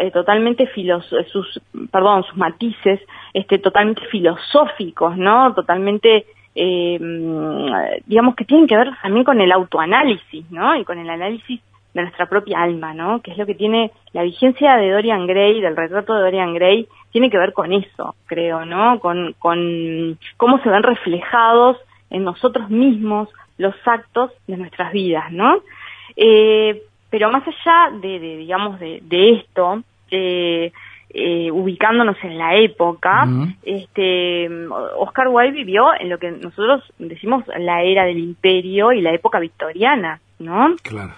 eh, 0.00 0.10
totalmente 0.10 0.66
filos 0.66 1.06
sus 1.30 1.60
perdón 1.92 2.24
sus 2.24 2.36
matices 2.36 2.98
este 3.32 3.58
totalmente 3.58 4.02
filosóficos 4.10 5.16
no 5.16 5.54
totalmente 5.54 6.26
eh, 6.60 8.02
digamos 8.06 8.34
que 8.34 8.44
tienen 8.44 8.66
que 8.66 8.76
ver 8.76 8.90
también 9.00 9.24
con 9.24 9.40
el 9.40 9.52
autoanálisis, 9.52 10.50
¿no? 10.50 10.76
Y 10.76 10.84
con 10.84 10.98
el 10.98 11.08
análisis 11.08 11.60
de 11.94 12.02
nuestra 12.02 12.26
propia 12.26 12.62
alma, 12.62 12.94
¿no? 12.94 13.20
Que 13.20 13.30
es 13.30 13.38
lo 13.38 13.46
que 13.46 13.54
tiene 13.54 13.92
la 14.12 14.22
vigencia 14.22 14.76
de 14.76 14.90
Dorian 14.90 15.26
Gray, 15.26 15.60
del 15.60 15.76
retrato 15.76 16.14
de 16.14 16.22
Dorian 16.22 16.54
Gray, 16.54 16.88
tiene 17.12 17.30
que 17.30 17.38
ver 17.38 17.52
con 17.52 17.72
eso, 17.72 18.14
creo, 18.26 18.64
¿no? 18.64 18.98
Con, 18.98 19.34
con 19.38 20.18
cómo 20.36 20.60
se 20.62 20.68
ven 20.68 20.82
reflejados 20.82 21.76
en 22.10 22.24
nosotros 22.24 22.70
mismos 22.70 23.28
los 23.56 23.74
actos 23.84 24.32
de 24.46 24.56
nuestras 24.56 24.92
vidas, 24.92 25.30
¿no? 25.30 25.60
Eh, 26.16 26.82
pero 27.10 27.30
más 27.30 27.44
allá 27.46 27.96
de, 28.00 28.18
digamos, 28.18 28.78
de, 28.80 29.30
esto, 29.30 29.82
eh, 30.10 30.72
eh, 31.10 31.50
ubicándonos 31.50 32.16
en 32.22 32.36
la 32.36 32.56
época, 32.56 33.26
este, 33.62 34.48
Oscar 34.98 35.28
Wilde 35.28 35.52
vivió 35.52 35.86
en 35.98 36.10
lo 36.10 36.18
que 36.18 36.30
nosotros 36.30 36.82
decimos 36.98 37.44
la 37.58 37.82
era 37.82 38.04
del 38.04 38.18
imperio 38.18 38.92
y 38.92 39.00
la 39.00 39.12
época 39.12 39.38
victoriana, 39.38 40.20
¿no? 40.38 40.76
Claro. 40.82 41.14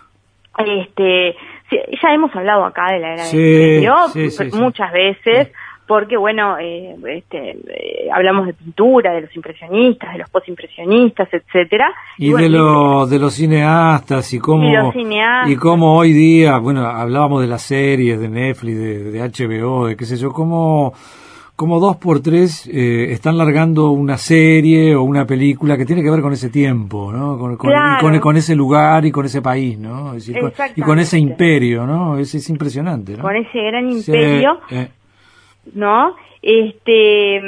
Este, 0.58 1.34
ya 1.70 2.14
hemos 2.14 2.34
hablado 2.34 2.64
acá 2.64 2.92
de 2.92 2.98
la 3.00 3.14
era 3.14 3.24
del 3.24 3.34
imperio 3.34 4.60
muchas 4.60 4.92
veces 4.92 5.52
porque 5.90 6.16
bueno, 6.16 6.56
eh, 6.56 6.94
este, 7.16 7.50
eh, 7.50 8.08
hablamos 8.14 8.46
de 8.46 8.54
pintura, 8.54 9.12
de 9.12 9.22
los 9.22 9.34
impresionistas, 9.34 10.12
de 10.12 10.18
los 10.20 10.30
postimpresionistas, 10.30 11.28
etcétera. 11.32 11.92
Y, 12.16 12.32
de, 12.32 12.48
los 12.48 13.10
de 13.10 13.18
los 13.18 13.34
cineastas 13.34 14.32
y 14.32 14.38
cómo 14.38 14.92
y, 15.48 15.56
cómo 15.56 15.96
hoy 15.96 16.12
día, 16.12 16.58
bueno, 16.58 16.86
hablábamos 16.86 17.40
de 17.40 17.48
las 17.48 17.62
series 17.62 18.20
de 18.20 18.28
Netflix, 18.28 18.78
de, 18.78 19.20
HBO, 19.20 19.88
de 19.88 19.96
qué 19.96 20.04
sé 20.04 20.16
yo, 20.16 20.32
cómo 20.32 20.92
como 21.56 21.80
dos 21.80 21.96
por 21.96 22.22
tres 22.22 22.68
eh, 22.68 23.10
están 23.10 23.36
largando 23.36 23.90
una 23.90 24.16
serie 24.16 24.94
o 24.94 25.02
una 25.02 25.26
película 25.26 25.76
que 25.76 25.84
tiene 25.84 26.04
que 26.04 26.10
ver 26.10 26.22
con 26.22 26.32
ese 26.32 26.50
tiempo, 26.50 27.12
¿no? 27.12 27.36
Con, 27.36 27.56
con, 27.56 28.36
ese 28.36 28.54
lugar 28.54 29.04
y 29.06 29.10
con 29.10 29.26
ese 29.26 29.42
país, 29.42 29.76
¿no? 29.76 30.12
y 30.76 30.80
con 30.82 31.00
ese 31.00 31.18
imperio, 31.18 31.84
¿no? 31.84 32.16
Es, 32.16 32.32
es 32.32 32.48
impresionante, 32.48 33.16
¿no? 33.16 33.24
Con 33.24 33.34
ese 33.34 33.60
gran 33.60 33.90
imperio. 33.90 34.60
¿No? 35.74 36.16
Este, 36.42 37.42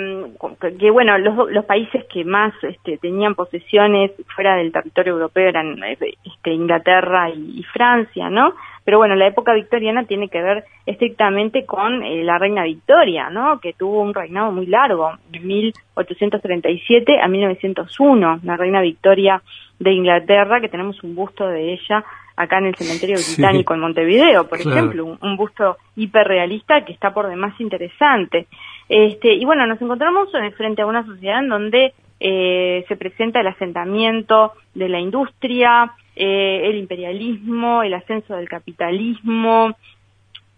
que 0.78 0.90
bueno, 0.90 1.16
los, 1.16 1.50
los 1.50 1.64
países 1.64 2.04
que 2.12 2.24
más 2.24 2.52
este, 2.62 2.98
tenían 2.98 3.34
posesiones 3.34 4.10
fuera 4.34 4.56
del 4.56 4.70
territorio 4.70 5.14
europeo 5.14 5.48
eran 5.48 5.82
este, 5.82 6.50
Inglaterra 6.52 7.30
y, 7.30 7.62
Francia, 7.72 8.28
¿no? 8.28 8.52
Pero 8.84 8.98
bueno, 8.98 9.14
la 9.14 9.28
época 9.28 9.54
victoriana 9.54 10.04
tiene 10.04 10.28
que 10.28 10.42
ver 10.42 10.64
estrictamente 10.84 11.64
con 11.64 12.02
eh, 12.02 12.22
la 12.22 12.36
reina 12.36 12.64
Victoria, 12.64 13.30
¿no? 13.30 13.60
Que 13.60 13.72
tuvo 13.72 14.02
un 14.02 14.12
reinado 14.12 14.52
muy 14.52 14.66
largo, 14.66 15.12
de 15.30 15.40
1837 15.40 17.18
a 17.18 17.28
1901, 17.28 18.40
la 18.42 18.56
reina 18.58 18.82
Victoria 18.82 19.42
de 19.78 19.92
Inglaterra, 19.92 20.60
que 20.60 20.68
tenemos 20.68 21.02
un 21.02 21.14
busto 21.14 21.46
de 21.46 21.72
ella 21.72 22.04
acá 22.36 22.58
en 22.58 22.66
el 22.66 22.74
cementerio 22.74 23.16
británico 23.16 23.74
en 23.74 23.80
Montevideo, 23.80 24.48
por 24.48 24.60
ejemplo, 24.60 25.18
un, 25.20 25.36
busto 25.36 25.76
hiperrealista 25.96 26.84
que 26.84 26.92
está 26.92 27.12
por 27.12 27.28
demás 27.28 27.58
interesante. 27.60 28.46
Este, 28.88 29.34
y 29.34 29.44
bueno, 29.44 29.66
nos 29.66 29.80
encontramos 29.80 30.28
frente 30.56 30.82
a 30.82 30.86
una 30.86 31.04
sociedad 31.04 31.40
en 31.40 31.48
donde 31.48 31.94
eh, 32.20 32.84
se 32.88 32.96
presenta 32.96 33.40
el 33.40 33.48
asentamiento 33.48 34.52
de 34.74 34.88
la 34.88 35.00
industria, 35.00 35.92
eh, 36.14 36.62
el 36.64 36.76
imperialismo, 36.76 37.82
el 37.82 37.94
ascenso 37.94 38.36
del 38.36 38.48
capitalismo, 38.48 39.74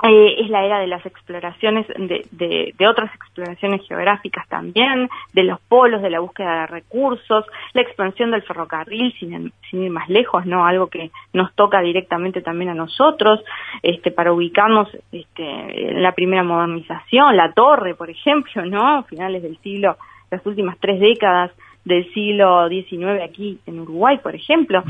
eh, 0.02 0.34
es 0.40 0.50
la 0.50 0.64
era 0.64 0.80
de 0.80 0.88
las 0.88 1.06
exploraciones, 1.06 1.86
de, 1.86 2.74
de, 2.76 2.88
otras 2.88 3.14
exploraciones 3.14 3.80
geográficas 3.86 4.46
también, 4.48 5.08
de 5.32 5.44
los 5.44 5.60
polos, 5.60 6.02
de 6.02 6.10
la 6.10 6.18
búsqueda 6.18 6.62
de 6.62 6.66
recursos, 6.66 7.44
la 7.74 7.82
expansión 7.82 8.32
del 8.32 8.42
ferrocarril, 8.42 9.14
sin, 9.18 9.52
sin 9.70 9.84
ir 9.84 9.90
más 9.90 10.08
lejos, 10.08 10.46
¿no? 10.46 10.66
Algo 10.66 10.88
que 10.88 11.10
nos 11.32 11.54
toca 11.54 11.80
directamente 11.80 12.42
también 12.42 12.70
a 12.70 12.74
nosotros, 12.74 13.44
este, 13.82 14.10
para 14.10 14.32
ubicarnos 14.32 14.88
este, 15.12 15.92
la 15.92 16.12
primera 16.12 16.42
modernización, 16.42 17.36
la 17.36 17.52
torre, 17.52 17.94
por 17.94 18.10
ejemplo, 18.10 18.66
¿no? 18.66 19.04
Finales 19.04 19.42
del 19.42 19.56
siglo, 19.58 19.96
las 20.30 20.44
últimas 20.44 20.76
tres 20.80 20.98
décadas 20.98 21.52
del 21.84 22.10
siglo 22.12 22.68
XIX 22.68 23.22
aquí 23.22 23.58
en 23.66 23.80
Uruguay, 23.80 24.18
por 24.22 24.34
ejemplo, 24.34 24.82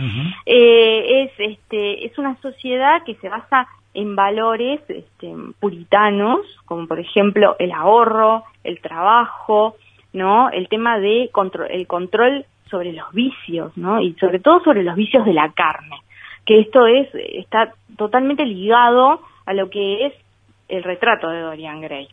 eh, 0.46 1.24
es, 1.24 1.32
este, 1.38 2.06
es 2.06 2.16
una 2.18 2.36
sociedad 2.40 3.02
que 3.04 3.16
se 3.16 3.28
basa 3.28 3.66
en 3.94 4.16
valores 4.16 4.80
este, 4.88 5.32
puritanos, 5.60 6.40
como 6.64 6.86
por 6.86 6.98
ejemplo 6.98 7.56
el 7.58 7.72
ahorro, 7.72 8.44
el 8.64 8.80
trabajo, 8.80 9.76
¿no? 10.12 10.50
El 10.50 10.68
tema 10.68 10.98
de 10.98 11.30
control, 11.32 11.68
el 11.70 11.86
control 11.86 12.44
sobre 12.70 12.92
los 12.92 13.12
vicios, 13.12 13.76
¿no? 13.76 14.00
Y 14.00 14.14
sobre 14.14 14.40
todo 14.40 14.62
sobre 14.62 14.82
los 14.82 14.96
vicios 14.96 15.24
de 15.24 15.32
la 15.32 15.52
carne, 15.52 15.96
que 16.44 16.60
esto 16.60 16.86
es 16.86 17.08
está 17.14 17.72
totalmente 17.96 18.44
ligado 18.44 19.20
a 19.46 19.54
lo 19.54 19.70
que 19.70 20.06
es 20.06 20.12
el 20.68 20.82
retrato 20.82 21.28
de 21.28 21.40
Dorian 21.40 21.80
Gray. 21.80 22.08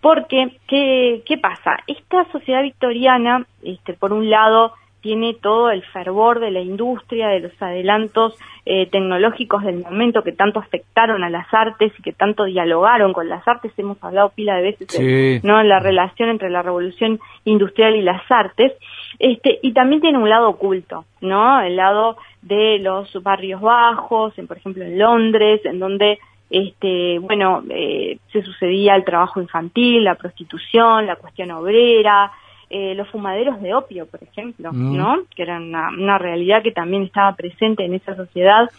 Porque 0.00 0.56
¿qué, 0.68 1.22
¿qué 1.26 1.38
pasa? 1.38 1.78
Esta 1.86 2.24
sociedad 2.30 2.62
victoriana, 2.62 3.46
este 3.62 3.94
por 3.94 4.12
un 4.12 4.30
lado 4.30 4.72
tiene 5.06 5.34
todo 5.34 5.70
el 5.70 5.84
fervor 5.84 6.40
de 6.40 6.50
la 6.50 6.58
industria, 6.58 7.28
de 7.28 7.38
los 7.38 7.62
adelantos 7.62 8.36
eh, 8.64 8.88
tecnológicos 8.90 9.62
del 9.62 9.78
momento 9.78 10.24
que 10.24 10.32
tanto 10.32 10.58
afectaron 10.58 11.22
a 11.22 11.30
las 11.30 11.46
artes 11.54 11.92
y 11.96 12.02
que 12.02 12.12
tanto 12.12 12.42
dialogaron 12.42 13.12
con 13.12 13.28
las 13.28 13.46
artes. 13.46 13.70
Hemos 13.76 14.02
hablado 14.02 14.30
pila 14.30 14.56
de 14.56 14.62
veces 14.62 14.88
de 14.88 15.40
¿no? 15.44 15.62
la 15.62 15.78
relación 15.78 16.28
entre 16.28 16.50
la 16.50 16.62
revolución 16.62 17.20
industrial 17.44 17.94
y 17.94 18.02
las 18.02 18.20
artes. 18.28 18.72
Este, 19.20 19.60
y 19.62 19.72
también 19.74 20.00
tiene 20.00 20.18
un 20.18 20.28
lado 20.28 20.48
oculto, 20.48 21.04
¿no? 21.20 21.60
El 21.60 21.76
lado 21.76 22.16
de 22.42 22.80
los 22.80 23.12
barrios 23.22 23.60
bajos, 23.60 24.36
en, 24.38 24.48
por 24.48 24.56
ejemplo 24.56 24.82
en 24.82 24.98
Londres, 24.98 25.60
en 25.64 25.78
donde 25.78 26.18
este, 26.50 27.18
bueno, 27.18 27.62
eh, 27.70 28.18
se 28.32 28.42
sucedía 28.42 28.94
el 28.94 29.04
trabajo 29.04 29.40
infantil, 29.40 30.04
la 30.04 30.14
prostitución, 30.14 31.06
la 31.06 31.16
cuestión 31.16 31.50
obrera, 31.50 32.30
eh, 32.70 32.94
los 32.94 33.08
fumaderos 33.08 33.60
de 33.62 33.74
opio, 33.74 34.06
por 34.06 34.22
ejemplo, 34.22 34.72
mm. 34.72 34.96
¿no? 34.96 35.18
Que 35.34 35.42
era 35.42 35.58
una, 35.58 36.18
realidad 36.18 36.62
que 36.62 36.72
también 36.72 37.02
estaba 37.04 37.34
presente 37.34 37.84
en 37.84 37.94
esa 37.94 38.14
sociedad. 38.14 38.70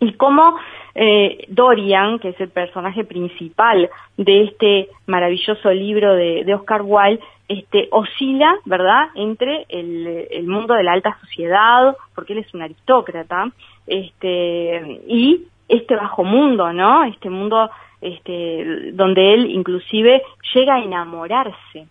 Y 0.00 0.12
cómo 0.14 0.56
eh, 0.94 1.44
Dorian, 1.48 2.18
que 2.18 2.30
es 2.30 2.40
el 2.40 2.48
personaje 2.48 3.04
principal 3.04 3.90
de 4.16 4.44
este 4.44 4.88
maravilloso 5.06 5.70
libro 5.72 6.14
de, 6.14 6.54
Oscar 6.54 6.82
Wilde, 6.84 7.22
este, 7.48 7.88
oscila, 7.90 8.54
¿verdad?, 8.64 9.08
entre 9.16 9.66
el, 9.68 10.46
mundo 10.46 10.74
de 10.74 10.84
la 10.84 10.92
alta 10.92 11.18
sociedad, 11.20 11.96
porque 12.14 12.32
él 12.32 12.38
es 12.38 12.54
un 12.54 12.62
aristócrata, 12.62 13.50
este, 13.86 15.00
y 15.08 15.46
este 15.70 15.96
bajo 15.96 16.24
mundo, 16.24 16.72
¿no? 16.72 17.04
Este 17.04 17.30
mundo 17.30 17.70
este, 18.00 18.92
donde 18.92 19.34
él 19.34 19.50
inclusive 19.50 20.22
llega 20.54 20.74
a 20.74 20.82
enamorarse 20.82 21.86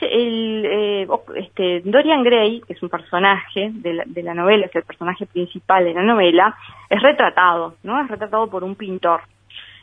el, 0.00 0.64
eh, 0.64 1.08
este, 1.36 1.80
Dorian 1.84 2.22
Gray, 2.22 2.62
que 2.66 2.72
es 2.72 2.82
un 2.82 2.88
personaje 2.88 3.70
de 3.72 3.94
la, 3.94 4.04
de 4.06 4.22
la 4.22 4.34
novela, 4.34 4.66
es 4.66 4.74
el 4.74 4.84
personaje 4.84 5.26
principal 5.26 5.84
de 5.84 5.94
la 5.94 6.02
novela, 6.02 6.56
es 6.88 7.02
retratado, 7.02 7.74
¿no? 7.82 8.00
Es 8.00 8.08
retratado 8.08 8.48
por 8.48 8.64
un 8.64 8.74
pintor. 8.74 9.22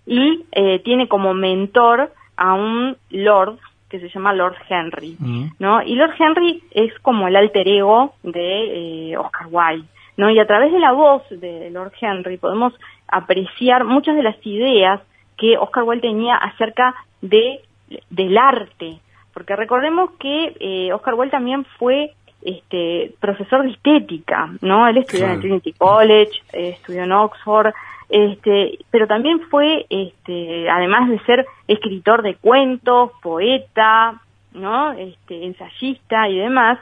Y 0.05 0.45
eh, 0.51 0.79
tiene 0.79 1.07
como 1.07 1.33
mentor 1.33 2.11
a 2.37 2.53
un 2.53 2.95
lord 3.09 3.59
que 3.89 3.99
se 3.99 4.09
llama 4.09 4.33
Lord 4.33 4.55
Henry, 4.69 5.15
mm. 5.19 5.45
¿no? 5.59 5.81
Y 5.81 5.95
Lord 5.95 6.13
Henry 6.17 6.63
es 6.71 6.97
como 6.99 7.27
el 7.27 7.35
alter 7.35 7.67
ego 7.67 8.13
de 8.23 9.11
eh, 9.11 9.17
Oscar 9.17 9.47
Wilde, 9.49 9.87
¿no? 10.19 10.29
Y 10.29 10.37
a 10.37 10.45
través 10.45 10.73
de 10.73 10.79
la 10.79 10.91
voz 10.91 11.23
de 11.29 11.69
Lord 11.71 11.93
Henry 11.99 12.35
podemos 12.35 12.73
apreciar 13.07 13.85
muchas 13.85 14.17
de 14.17 14.23
las 14.23 14.35
ideas 14.45 14.99
que 15.37 15.57
Oscar 15.57 15.85
Wilde 15.85 16.09
tenía 16.09 16.35
acerca 16.35 16.93
de 17.21 17.61
del 18.09 18.37
arte, 18.37 18.99
porque 19.33 19.55
recordemos 19.55 20.11
que 20.19 20.57
eh, 20.59 20.91
Oscar 20.91 21.13
Wilde 21.13 21.31
también 21.31 21.63
fue 21.77 22.11
este, 22.41 23.13
profesor 23.21 23.63
de 23.63 23.71
estética, 23.71 24.51
¿no? 24.61 24.89
Él 24.89 24.97
estudió 24.97 25.25
en 25.27 25.39
Trinity 25.39 25.71
College, 25.71 26.31
eh, 26.51 26.75
estudió 26.77 27.03
en 27.03 27.13
Oxford, 27.13 27.73
este, 28.09 28.79
pero 28.91 29.07
también 29.07 29.39
fue, 29.49 29.85
este, 29.89 30.69
además 30.69 31.09
de 31.09 31.19
ser 31.19 31.45
escritor 31.69 32.23
de 32.23 32.35
cuentos, 32.35 33.11
poeta, 33.21 34.21
¿no? 34.51 34.91
Este, 34.91 35.45
ensayista 35.45 36.27
y 36.27 36.37
demás, 36.39 36.77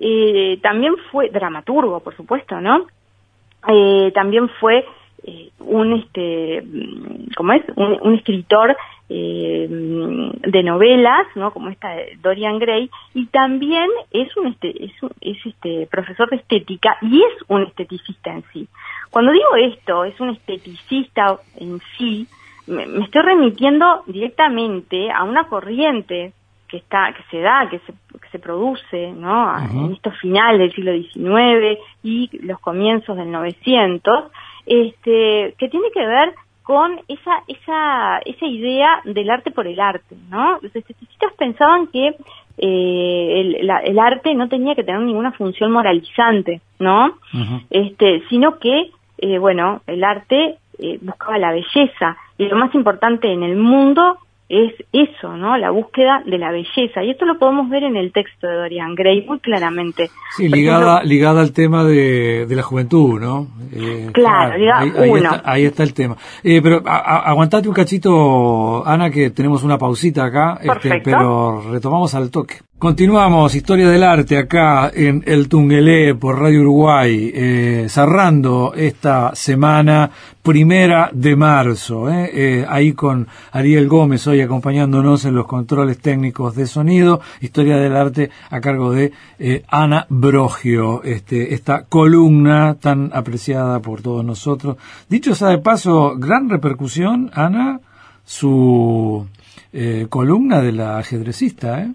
eh, 0.00 0.58
también 0.62 0.94
fue 1.10 1.28
dramaturgo, 1.30 2.00
por 2.00 2.16
supuesto, 2.16 2.60
¿no? 2.60 2.86
Eh, 3.68 4.10
también 4.14 4.48
fue 4.60 4.84
eh, 5.24 5.50
un 5.60 5.92
este 5.92 6.64
como 7.36 7.52
es 7.52 7.62
un, 7.76 8.14
escritor 8.14 8.76
eh, 9.08 9.68
de 9.68 10.62
novelas 10.64 11.28
no 11.36 11.52
como 11.52 11.68
esta 11.68 11.94
Dorian 12.20 12.58
Gray 12.58 12.90
y 13.14 13.26
también 13.26 13.88
es 14.10 14.36
un 14.36 14.48
este 14.48 14.84
es, 14.84 14.92
es 15.20 15.36
este 15.46 15.86
profesor 15.86 16.28
de 16.28 16.36
estética 16.38 16.96
y 17.02 17.22
es 17.22 17.44
un 17.46 17.62
esteticista 17.62 18.32
en 18.32 18.42
sí. 18.52 18.66
Cuando 19.10 19.30
digo 19.30 19.54
esto 19.54 20.04
es 20.04 20.18
un 20.18 20.30
esteticista 20.30 21.38
en 21.56 21.78
sí 21.96 22.26
me, 22.66 22.82
estoy 23.04 23.22
remitiendo 23.22 24.02
directamente 24.08 25.08
a 25.12 25.22
una 25.22 25.44
corriente 25.44 26.32
que 26.72 26.78
está 26.78 27.12
que 27.12 27.22
se 27.30 27.40
da 27.42 27.68
que 27.68 27.78
se, 27.80 27.92
que 27.92 28.28
se 28.30 28.38
produce 28.38 29.12
no 29.12 29.58
en 29.58 29.92
estos 29.92 30.18
finales 30.18 30.58
del 30.58 30.72
siglo 30.72 30.92
XIX 30.92 31.78
y 32.02 32.30
los 32.44 32.58
comienzos 32.60 33.14
del 33.18 33.30
900 33.30 34.32
este, 34.64 35.54
que 35.58 35.68
tiene 35.68 35.90
que 35.92 36.06
ver 36.06 36.32
con 36.62 36.98
esa, 37.08 37.42
esa, 37.46 38.18
esa 38.24 38.46
idea 38.46 39.02
del 39.04 39.28
arte 39.28 39.50
por 39.50 39.66
el 39.66 39.80
arte, 39.80 40.16
¿no? 40.30 40.58
Los 40.62 40.74
esteticistas 40.74 41.32
pensaban 41.36 41.88
que 41.88 42.14
eh, 42.56 43.56
el, 43.58 43.98
arte 43.98 44.34
no 44.34 44.48
tenía 44.48 44.74
que 44.74 44.84
tener 44.84 45.02
ninguna 45.02 45.32
función 45.32 45.72
moralizante, 45.72 46.60
¿no? 46.78 47.14
Este, 47.68 48.22
sino 48.30 48.58
que, 48.58 48.90
eh, 49.18 49.38
bueno, 49.38 49.82
el 49.88 50.04
arte 50.04 50.56
eh, 50.78 50.98
buscaba 51.02 51.36
la 51.36 51.52
belleza 51.52 52.16
y 52.38 52.46
lo 52.46 52.56
más 52.56 52.74
importante 52.74 53.30
en 53.30 53.42
el 53.42 53.56
mundo 53.56 54.18
es 54.52 54.74
eso, 54.92 55.34
¿no? 55.34 55.56
La 55.56 55.70
búsqueda 55.70 56.22
de 56.26 56.36
la 56.36 56.52
belleza. 56.52 57.02
Y 57.02 57.10
esto 57.10 57.24
lo 57.24 57.38
podemos 57.38 57.70
ver 57.70 57.84
en 57.84 57.96
el 57.96 58.12
texto 58.12 58.46
de 58.46 58.54
Dorian 58.54 58.94
Gray 58.94 59.24
muy 59.24 59.40
claramente. 59.40 60.10
Sí, 60.36 60.46
ligada, 60.46 61.02
ligada 61.02 61.40
al 61.40 61.52
tema 61.52 61.84
de, 61.84 62.44
de 62.46 62.54
la 62.54 62.62
juventud, 62.62 63.18
¿no? 63.18 63.46
Eh, 63.72 64.10
claro, 64.12 64.52
ahí, 64.74 64.90
ahí, 65.44 65.64
Está, 65.64 65.82
el 65.84 65.94
tema. 65.94 66.18
Eh, 66.44 66.60
pero 66.62 66.82
aguantate 66.84 67.66
un 67.66 67.74
cachito, 67.74 68.86
Ana, 68.86 69.10
que 69.10 69.30
tenemos 69.30 69.62
una 69.62 69.78
pausita 69.78 70.24
acá, 70.24 70.58
este, 70.62 71.00
pero 71.02 71.62
retomamos 71.70 72.14
al 72.14 72.30
toque. 72.30 72.56
Continuamos, 72.82 73.54
Historia 73.54 73.88
del 73.88 74.02
Arte, 74.02 74.36
acá 74.36 74.90
en 74.92 75.22
El 75.24 75.48
Tungelé 75.48 76.16
por 76.16 76.40
Radio 76.40 76.62
Uruguay, 76.62 77.30
eh, 77.32 77.86
cerrando 77.88 78.74
esta 78.74 79.36
semana 79.36 80.10
primera 80.42 81.08
de 81.12 81.36
marzo, 81.36 82.10
eh, 82.10 82.30
eh, 82.34 82.66
ahí 82.68 82.92
con 82.92 83.28
Ariel 83.52 83.86
Gómez 83.86 84.26
hoy 84.26 84.40
acompañándonos 84.40 85.24
en 85.26 85.36
los 85.36 85.46
controles 85.46 86.00
técnicos 86.00 86.56
de 86.56 86.66
sonido, 86.66 87.20
Historia 87.40 87.76
del 87.76 87.94
Arte 87.94 88.30
a 88.50 88.60
cargo 88.60 88.90
de 88.90 89.12
Ana 89.68 90.04
Brogio, 90.08 91.04
este, 91.04 91.54
esta 91.54 91.84
columna 91.84 92.74
tan 92.80 93.12
apreciada 93.14 93.78
por 93.78 94.02
todos 94.02 94.24
nosotros. 94.24 94.76
Dicho 95.08 95.36
sea 95.36 95.50
de 95.50 95.58
paso, 95.58 96.16
gran 96.16 96.48
repercusión, 96.48 97.30
Ana, 97.32 97.78
su 98.24 99.24
columna 100.08 100.60
de 100.60 100.72
la 100.72 100.98
ajedrecista, 100.98 101.80
¿eh? 101.80 101.92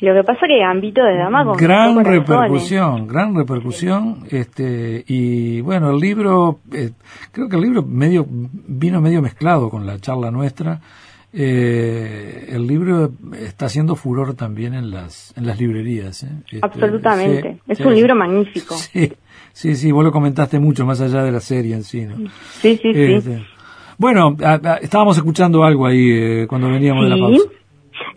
Lo 0.00 0.12
que 0.12 0.24
pasa 0.24 0.46
que 0.46 0.58
Gambito 0.58 1.02
de 1.02 1.16
Dama 1.16 1.54
gran 1.56 2.04
repercusión, 2.04 3.06
gran 3.06 3.34
repercusión, 3.34 4.24
este 4.30 5.02
y 5.06 5.62
bueno 5.62 5.90
el 5.90 5.98
libro, 5.98 6.60
eh, 6.72 6.90
creo 7.32 7.48
que 7.48 7.56
el 7.56 7.62
libro 7.62 7.82
medio 7.82 8.26
vino 8.28 9.00
medio 9.00 9.22
mezclado 9.22 9.70
con 9.70 9.86
la 9.86 9.98
charla 9.98 10.30
nuestra. 10.30 10.80
Eh, 11.32 12.48
el 12.50 12.66
libro 12.66 13.10
está 13.38 13.66
haciendo 13.66 13.94
furor 13.94 14.34
también 14.34 14.74
en 14.74 14.90
las 14.90 15.32
en 15.36 15.46
las 15.46 15.58
librerías. 15.58 16.24
¿eh? 16.24 16.28
Este, 16.44 16.60
Absolutamente, 16.62 17.58
es 17.66 17.80
un 17.80 17.94
libro 17.94 18.14
magnífico. 18.14 18.74
Sí, 18.92 19.12
sí, 19.52 19.74
sí, 19.76 19.92
vos 19.92 20.04
lo 20.04 20.12
comentaste 20.12 20.58
mucho 20.58 20.84
más 20.84 21.00
allá 21.00 21.22
de 21.22 21.32
la 21.32 21.40
serie 21.40 21.74
en 21.74 21.84
sí. 21.84 22.04
¿no? 22.04 22.16
Sí, 22.60 22.78
sí, 22.82 22.92
sí. 22.92 23.12
Este, 23.14 23.46
bueno, 23.96 24.36
estábamos 24.82 25.16
escuchando 25.16 25.64
algo 25.64 25.86
ahí 25.86 26.46
cuando 26.46 26.68
veníamos 26.70 27.04
de 27.04 27.10
la 27.10 27.16
pausa. 27.16 27.48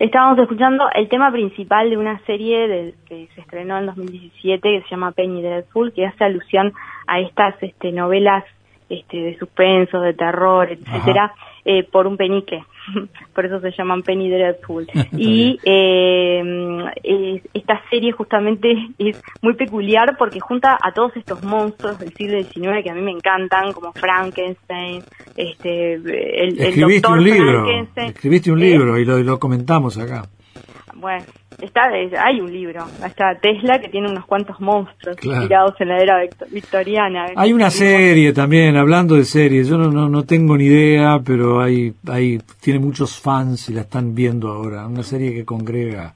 Estábamos 0.00 0.38
escuchando 0.38 0.88
el 0.94 1.10
tema 1.10 1.30
principal 1.30 1.90
de 1.90 1.98
una 1.98 2.18
serie 2.20 2.94
que 3.06 3.28
se 3.34 3.42
estrenó 3.42 3.76
en 3.76 3.84
2017 3.84 4.60
que 4.62 4.82
se 4.84 4.88
llama 4.88 5.12
Penny 5.12 5.42
Dreadful, 5.42 5.92
que 5.92 6.06
hace 6.06 6.24
alusión 6.24 6.72
a 7.06 7.20
estas 7.20 7.62
este, 7.62 7.92
novelas 7.92 8.42
este, 8.90 9.16
de 9.16 9.38
suspenso, 9.38 10.00
de 10.00 10.14
terror, 10.14 10.68
etcétera, 10.70 11.32
eh, 11.64 11.84
por 11.84 12.06
un 12.06 12.16
penique. 12.16 12.62
por 13.34 13.46
eso 13.46 13.60
se 13.60 13.70
llaman 13.70 14.02
Penny 14.02 14.28
Dreadful. 14.28 14.88
y 15.12 15.58
eh, 15.64 17.40
esta 17.54 17.80
serie 17.88 18.12
justamente 18.12 18.88
es 18.98 19.22
muy 19.42 19.54
peculiar 19.54 20.16
porque 20.18 20.40
junta 20.40 20.76
a 20.82 20.92
todos 20.92 21.16
estos 21.16 21.42
monstruos 21.44 21.98
del 22.00 22.12
siglo 22.14 22.42
XIX 22.42 22.82
que 22.82 22.90
a 22.90 22.94
mí 22.94 23.00
me 23.00 23.12
encantan, 23.12 23.72
como 23.72 23.92
Frankenstein, 23.92 25.02
este, 25.36 25.94
el, 25.94 26.60
Escribiste 26.60 27.08
un 27.08 27.24
libro, 27.24 27.64
Escribiste 27.94 28.50
un 28.50 28.60
libro 28.60 28.98
y 28.98 29.04
lo 29.04 29.38
comentamos 29.38 29.96
acá. 29.98 30.24
Bueno, 30.94 31.24
está, 31.60 31.82
hay 32.24 32.40
un 32.40 32.52
libro, 32.52 32.84
está 33.04 33.34
Tesla 33.40 33.80
que 33.80 33.88
tiene 33.88 34.10
unos 34.10 34.26
cuantos 34.26 34.60
monstruos 34.60 35.16
inspirados 35.22 35.74
en 35.80 35.88
la 35.88 35.98
era 35.98 36.20
victoriana. 36.50 37.26
Hay 37.36 37.52
una 37.52 37.70
serie 37.70 38.32
también, 38.32 38.76
hablando 38.76 39.14
de 39.14 39.24
series, 39.24 39.68
yo 39.68 39.78
no, 39.78 40.08
no, 40.08 40.24
tengo 40.24 40.56
ni 40.56 40.64
idea, 40.64 41.20
pero 41.24 41.60
hay, 41.60 41.92
hay, 42.08 42.40
tiene 42.60 42.80
muchos 42.80 43.18
fans 43.18 43.68
y 43.68 43.74
la 43.74 43.82
están 43.82 44.14
viendo 44.14 44.48
ahora, 44.48 44.86
una 44.86 45.02
serie 45.02 45.32
que 45.32 45.44
congrega 45.44 46.14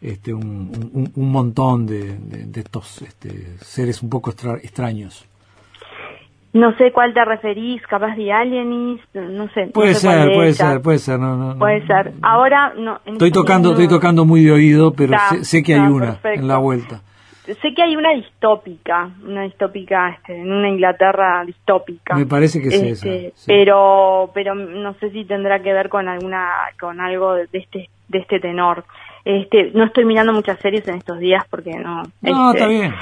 este, 0.00 0.34
un, 0.34 1.10
un, 1.14 1.30
montón 1.30 1.86
de, 1.86 2.18
de, 2.18 2.60
estos 2.60 3.02
este, 3.02 3.56
seres 3.60 4.02
un 4.02 4.10
poco 4.10 4.30
extraños. 4.30 5.24
No 6.52 6.76
sé 6.76 6.92
cuál 6.92 7.14
te 7.14 7.24
referís, 7.24 7.80
capaz 7.86 8.14
de 8.14 8.30
Alienis, 8.30 9.00
no 9.14 9.48
sé. 9.54 9.68
Puede 9.72 9.94
ser, 9.94 10.34
puede 10.34 10.52
ser, 10.52 10.82
puede 10.82 10.98
ser, 10.98 11.18
no, 11.18 11.56
Puede 11.58 11.86
ser. 11.86 12.12
Ahora 12.20 12.74
no. 12.76 12.96
Estoy 13.06 13.28
este 13.28 13.30
tocando, 13.30 13.70
estoy 13.70 13.88
tocando 13.88 14.26
muy 14.26 14.44
de 14.44 14.52
oído, 14.52 14.92
pero 14.92 15.14
sé, 15.42 15.62
que 15.62 15.74
hay 15.74 15.80
una 15.80 16.18
en 16.24 16.46
la 16.46 16.58
vuelta. 16.58 17.00
Sé 17.44 17.74
que 17.74 17.82
hay 17.82 17.96
una 17.96 18.12
distópica, 18.12 19.10
una 19.26 19.42
distópica 19.42 20.10
este, 20.10 20.40
en 20.40 20.52
una 20.52 20.68
Inglaterra 20.68 21.42
distópica. 21.44 22.14
Me 22.14 22.26
parece 22.26 22.60
que 22.60 22.68
es 22.68 22.74
esa. 22.74 23.08
Este, 23.08 23.32
pero, 23.46 24.30
pero 24.32 24.54
no 24.54 24.94
sé 24.94 25.10
si 25.10 25.24
tendrá 25.24 25.60
que 25.60 25.72
ver 25.72 25.88
con 25.88 26.06
alguna, 26.06 26.50
con 26.78 27.00
algo 27.00 27.34
de 27.34 27.48
este, 27.52 27.88
de 28.08 28.18
este 28.18 28.38
tenor. 28.38 28.84
Este, 29.24 29.70
no 29.74 29.84
estoy 29.84 30.04
mirando 30.04 30.32
muchas 30.32 30.58
series 30.60 30.86
en 30.88 30.96
estos 30.96 31.18
días 31.18 31.44
porque 31.48 31.72
no. 31.74 32.02
No, 32.20 32.52
está 32.52 32.64
este, 32.64 32.68
bien. 32.68 32.94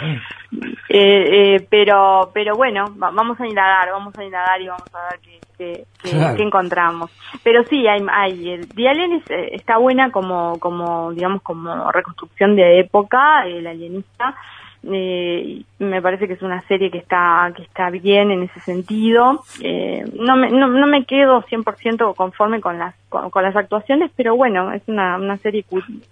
Eh, 0.93 1.55
eh, 1.55 1.67
pero, 1.71 2.31
pero 2.35 2.57
bueno, 2.57 2.87
vamos 2.97 3.41
a 3.41 3.47
indagar, 3.47 3.93
vamos 3.93 4.13
a 4.19 4.25
indagar 4.25 4.61
y 4.61 4.67
vamos 4.67 4.93
a 4.93 5.11
ver 5.11 5.21
qué, 5.57 5.85
qué, 6.03 6.43
encontramos. 6.43 7.13
Pero 7.45 7.63
sí, 7.67 7.87
hay, 7.87 8.05
hay 8.11 8.51
el 8.51 8.89
Alien 8.89 9.23
eh, 9.29 9.51
está 9.53 9.79
buena 9.79 10.11
como, 10.11 10.59
como, 10.59 11.13
digamos, 11.13 11.43
como 11.43 11.93
reconstrucción 11.93 12.57
de 12.57 12.81
época, 12.81 13.47
el 13.47 13.69
alienista. 13.69 14.35
Eh, 14.83 15.63
me 15.79 16.03
parece 16.03 16.27
que 16.27 16.33
es 16.33 16.43
una 16.43 16.61
serie 16.63 16.91
que 16.91 16.99
está 16.99 17.53
que 17.55 17.63
está 17.63 17.91
bien 17.91 18.33
en 18.33 18.43
ese 18.43 18.59
sentido. 18.59 19.45
Eh, 19.63 20.03
no 20.15 20.35
me 20.37 20.51
no, 20.51 20.67
no 20.67 20.89
me 20.89 21.05
quedo 21.05 21.43
100% 21.43 22.17
conforme 22.17 22.61
con 22.61 22.81
las 22.81 22.97
con, 23.11 23.43
las 23.43 23.55
actuaciones 23.55 24.11
pero 24.17 24.37
bueno 24.37 24.73
es 24.73 24.83
una, 24.87 25.19
una 25.19 25.37
serie 25.37 25.65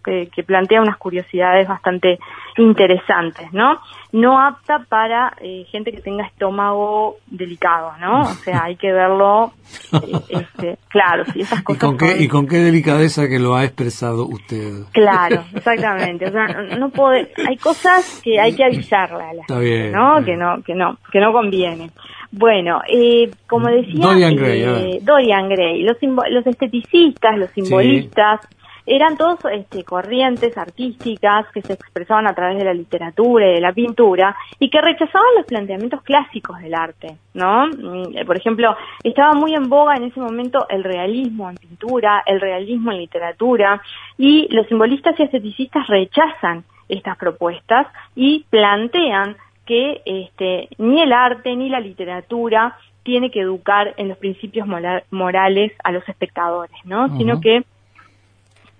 que, 0.04 0.28
que, 0.28 0.42
plantea 0.42 0.82
unas 0.82 0.98
curiosidades 0.98 1.66
bastante 1.66 2.18
interesantes 2.58 3.50
no 3.52 3.78
no 4.12 4.38
apta 4.38 4.84
para 4.88 5.32
eh, 5.40 5.64
gente 5.70 5.92
que 5.92 6.02
tenga 6.02 6.26
estómago 6.26 7.16
delicado 7.26 7.92
no 8.00 8.20
o 8.22 8.34
sea 8.44 8.64
hay 8.64 8.76
que 8.76 8.92
verlo 8.92 9.52
eh, 9.92 10.12
este, 10.28 10.78
claro 10.88 11.24
sí 11.32 11.40
esas 11.40 11.62
cosas 11.62 11.82
¿Y 11.82 11.86
con, 11.86 11.96
qué, 11.96 12.22
y 12.22 12.28
con 12.28 12.46
qué 12.46 12.58
delicadeza 12.58 13.28
que 13.28 13.38
lo 13.38 13.54
ha 13.54 13.64
expresado 13.64 14.26
usted 14.26 14.84
claro 14.92 15.44
exactamente 15.54 16.26
o 16.26 16.32
sea 16.32 16.46
no 16.78 16.90
puede 16.90 17.32
hay 17.46 17.56
cosas 17.56 18.20
que 18.22 18.40
hay 18.40 18.54
que 18.54 18.64
avisarle 18.64 19.22
a 19.22 19.34
la 19.34 19.44
gente, 19.46 19.90
¿no? 19.90 20.24
Que 20.24 20.36
no, 20.36 20.62
que 20.62 20.74
no, 20.74 20.98
que 21.10 21.20
no 21.20 21.32
conviene. 21.32 21.90
Bueno, 22.30 22.82
eh, 22.88 23.30
como 23.46 23.68
decía 23.68 24.06
Dorian 24.06 24.36
Gray, 24.36 24.62
eh, 24.62 24.98
Dorian 25.02 25.48
Gray 25.48 25.82
los, 25.82 25.96
los 26.30 26.46
esteticistas, 26.46 27.38
los 27.38 27.50
simbolistas, 27.50 28.40
eran 28.88 29.16
todos 29.16 29.38
este, 29.52 29.84
corrientes 29.84 30.56
artísticas 30.56 31.46
que 31.52 31.60
se 31.62 31.74
expresaban 31.74 32.26
a 32.26 32.34
través 32.34 32.58
de 32.58 32.64
la 32.64 32.72
literatura 32.72 33.46
y 33.46 33.54
de 33.54 33.60
la 33.60 33.72
pintura 33.72 34.34
y 34.58 34.70
que 34.70 34.80
rechazaban 34.80 35.28
los 35.36 35.46
planteamientos 35.46 36.02
clásicos 36.02 36.58
del 36.60 36.74
arte, 36.74 37.16
¿no? 37.34 37.66
Mm, 37.66 38.26
por 38.26 38.36
ejemplo, 38.38 38.74
estaba 39.04 39.34
muy 39.34 39.54
en 39.54 39.68
boga 39.68 39.96
en 39.96 40.04
ese 40.04 40.20
momento 40.20 40.66
el 40.70 40.84
realismo 40.84 41.50
en 41.50 41.56
pintura, 41.56 42.22
el 42.26 42.40
realismo 42.40 42.90
en 42.90 42.98
literatura 42.98 43.80
y 44.16 44.48
los 44.54 44.66
simbolistas 44.68 45.18
y 45.20 45.22
esteticistas 45.24 45.86
rechazan 45.86 46.64
estas 46.88 47.18
propuestas 47.18 47.86
y 48.16 48.44
plantean 48.48 49.36
que 49.68 50.00
este, 50.06 50.70
ni 50.78 51.02
el 51.02 51.12
arte 51.12 51.54
ni 51.54 51.68
la 51.68 51.78
literatura 51.78 52.78
tiene 53.02 53.30
que 53.30 53.40
educar 53.40 53.92
en 53.98 54.08
los 54.08 54.16
principios 54.16 54.66
morales 55.10 55.72
a 55.84 55.92
los 55.92 56.08
espectadores, 56.08 56.76
¿no? 56.84 57.14
Sino 57.18 57.38
que 57.40 57.64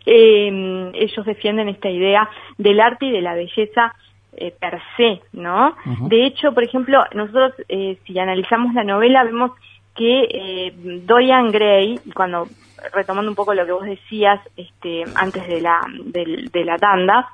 eh, 0.07 0.91
ellos 0.95 1.27
defienden 1.27 1.69
esta 1.69 1.91
idea 1.91 2.29
del 2.57 2.81
arte 2.81 3.07
y 3.07 3.11
de 3.11 3.21
la 3.21 3.35
belleza 3.35 3.95
eh, 4.33 4.55
per 4.59 4.81
se, 4.97 5.21
¿no? 5.33 5.77
De 6.09 6.25
hecho, 6.25 6.55
por 6.55 6.65
ejemplo, 6.65 7.05
nosotros 7.15 7.53
eh, 7.69 7.99
si 8.07 8.19
analizamos 8.19 8.73
la 8.73 8.85
novela 8.85 9.25
vemos 9.25 9.53
que 9.95 10.23
eh, 10.31 10.73
Dorian 11.05 11.51
Gray, 11.51 12.01
cuando 12.15 12.49
retomando 12.95 13.31
un 13.31 13.37
poco 13.37 13.53
lo 13.53 13.67
que 13.67 13.73
vos 13.73 13.85
decías 13.85 14.41
este, 14.57 15.05
antes 15.17 15.47
de 15.47 15.61
la, 15.61 15.81
de 16.15 16.65
la 16.65 16.79
tanda, 16.79 17.29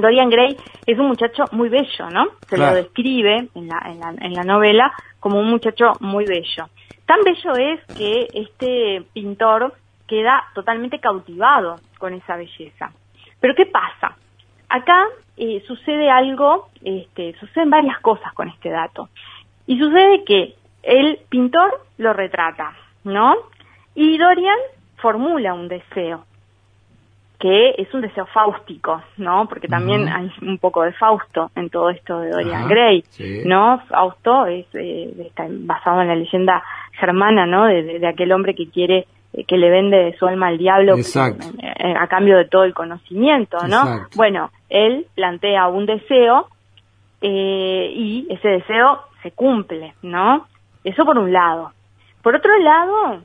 Dorian 0.00 0.30
Gray 0.30 0.56
es 0.86 0.98
un 0.98 1.08
muchacho 1.08 1.44
muy 1.52 1.68
bello, 1.68 2.10
¿no? 2.10 2.28
Se 2.48 2.56
lo 2.56 2.72
describe 2.74 3.48
en 3.54 3.68
la, 3.68 3.80
en, 3.86 4.00
la, 4.00 4.14
en 4.20 4.32
la 4.34 4.44
novela 4.44 4.92
como 5.20 5.38
un 5.38 5.48
muchacho 5.48 5.92
muy 6.00 6.24
bello. 6.24 6.68
Tan 7.06 7.20
bello 7.24 7.52
es 7.56 7.96
que 7.96 8.28
este 8.34 9.02
pintor 9.12 9.74
queda 10.06 10.44
totalmente 10.54 10.98
cautivado 10.98 11.76
con 11.98 12.14
esa 12.14 12.36
belleza. 12.36 12.92
Pero 13.40 13.54
¿qué 13.54 13.66
pasa? 13.66 14.16
Acá 14.68 15.06
eh, 15.36 15.62
sucede 15.66 16.10
algo, 16.10 16.68
este, 16.82 17.34
suceden 17.38 17.70
varias 17.70 17.98
cosas 18.00 18.32
con 18.34 18.48
este 18.48 18.70
dato. 18.70 19.08
Y 19.66 19.78
sucede 19.78 20.24
que 20.24 20.54
el 20.82 21.18
pintor 21.28 21.80
lo 21.98 22.12
retrata, 22.12 22.74
¿no? 23.04 23.36
Y 23.94 24.18
Dorian 24.18 24.58
formula 24.96 25.54
un 25.54 25.68
deseo. 25.68 26.24
Que 27.38 27.70
es 27.78 27.92
un 27.94 28.00
deseo 28.00 28.26
fáustico, 28.26 29.00
¿no? 29.16 29.46
Porque 29.48 29.68
también 29.68 30.08
hay 30.08 30.30
un 30.42 30.58
poco 30.58 30.82
de 30.82 30.92
Fausto 30.92 31.52
en 31.54 31.70
todo 31.70 31.90
esto 31.90 32.18
de 32.20 32.30
Dorian 32.30 32.66
Gray, 32.66 33.04
¿no? 33.44 33.80
Fausto 33.88 34.46
es 34.46 34.66
eh, 34.74 35.12
está 35.24 35.46
basado 35.48 36.02
en 36.02 36.08
la 36.08 36.16
leyenda 36.16 36.64
germana, 36.98 37.46
¿no? 37.46 37.66
De, 37.66 38.04
aquel 38.08 38.32
hombre 38.32 38.56
que 38.56 38.68
quiere 38.68 39.06
eh, 39.32 39.44
que 39.44 39.56
le 39.56 39.70
vende 39.70 40.16
su 40.18 40.26
alma 40.26 40.48
al 40.48 40.58
diablo 40.58 40.96
eh, 40.96 41.94
a 41.96 42.06
cambio 42.08 42.36
de 42.38 42.46
todo 42.46 42.64
el 42.64 42.74
conocimiento, 42.74 43.58
¿no? 43.68 44.08
Bueno, 44.16 44.50
él 44.68 45.06
plantea 45.14 45.68
un 45.68 45.86
deseo 45.86 46.48
y 47.20 48.26
ese 48.30 48.48
deseo 48.48 49.00
se 49.22 49.30
cumple, 49.30 49.94
¿no? 50.02 50.46
Eso 50.82 51.04
por 51.04 51.18
un 51.18 51.32
lado. 51.32 51.70
Por 52.20 52.34
otro 52.34 52.58
lado, 52.58 53.22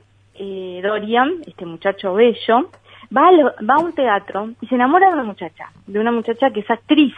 Dorian, 0.82 1.40
este 1.46 1.66
muchacho 1.66 2.14
bello, 2.14 2.70
va 3.14 3.28
a, 3.28 3.64
va 3.64 3.74
a 3.76 3.84
un 3.84 3.92
teatro 3.92 4.50
y 4.60 4.66
se 4.66 4.74
enamora 4.74 5.08
de 5.08 5.14
una 5.14 5.24
muchacha, 5.24 5.70
de 5.86 5.98
una 5.98 6.12
muchacha 6.12 6.50
que 6.50 6.60
es 6.60 6.70
actriz, 6.70 7.14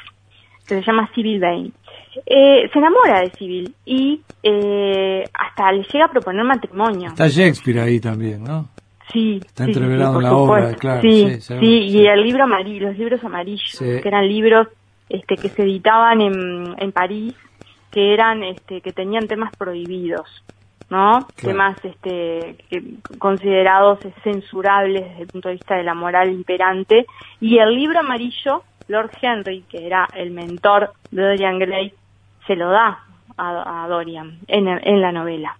que 0.66 0.74
se 0.74 0.82
llama 0.82 1.08
Civil 1.14 1.40
Bain. 1.40 1.72
Eh, 2.24 2.68
se 2.72 2.78
enamora 2.78 3.20
de 3.20 3.30
Civil 3.30 3.74
y 3.84 4.20
eh, 4.42 5.24
hasta 5.34 5.72
le 5.72 5.82
llega 5.84 6.06
a 6.06 6.10
proponer 6.10 6.44
matrimonio. 6.44 7.08
Está 7.08 7.28
Shakespeare 7.28 7.80
ahí 7.80 8.00
también, 8.00 8.42
¿no? 8.42 8.68
Sí. 9.12 9.40
Está 9.44 9.64
entreverado 9.64 10.16
en 10.16 10.22
la 10.24 10.34
obra, 10.34 10.74
claro. 10.74 11.00
Sí, 11.02 11.40
sí, 11.40 11.54
y 11.60 12.06
el 12.06 12.22
libro 12.22 12.44
amarillo, 12.44 12.88
los 12.88 12.98
libros 12.98 13.22
amarillos, 13.22 13.78
que 13.78 14.02
eran 14.04 14.26
libros 14.26 14.68
este, 15.08 15.36
que 15.36 15.48
se 15.48 15.62
editaban 15.62 16.20
en, 16.20 16.74
en 16.78 16.92
París, 16.92 17.34
que 17.92 18.12
eran, 18.12 18.42
este, 18.42 18.80
que 18.80 18.92
tenían 18.92 19.28
temas 19.28 19.54
prohibidos. 19.56 20.42
¿No? 20.90 21.26
Temas 21.36 21.76
este, 21.84 22.56
considerados 23.18 23.98
censurables 24.22 25.04
desde 25.04 25.22
el 25.22 25.28
punto 25.28 25.48
de 25.48 25.54
vista 25.54 25.76
de 25.76 25.82
la 25.82 25.94
moral 25.94 26.30
imperante. 26.30 27.06
Y 27.40 27.58
el 27.58 27.74
libro 27.74 28.00
amarillo, 28.00 28.62
Lord 28.88 29.10
Henry, 29.20 29.64
que 29.68 29.86
era 29.86 30.06
el 30.14 30.30
mentor 30.30 30.92
de 31.10 31.22
Dorian 31.22 31.58
Gray, 31.58 31.92
se 32.46 32.54
lo 32.54 32.70
da 32.70 33.00
a, 33.36 33.86
Dorian 33.88 34.38
en, 34.46 34.68
en, 34.68 35.00
la 35.00 35.12
novela. 35.12 35.58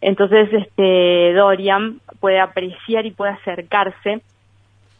Entonces, 0.00 0.52
este, 0.52 1.32
Dorian 1.32 2.00
puede 2.20 2.38
apreciar 2.38 3.06
y 3.06 3.10
puede 3.12 3.32
acercarse 3.32 4.20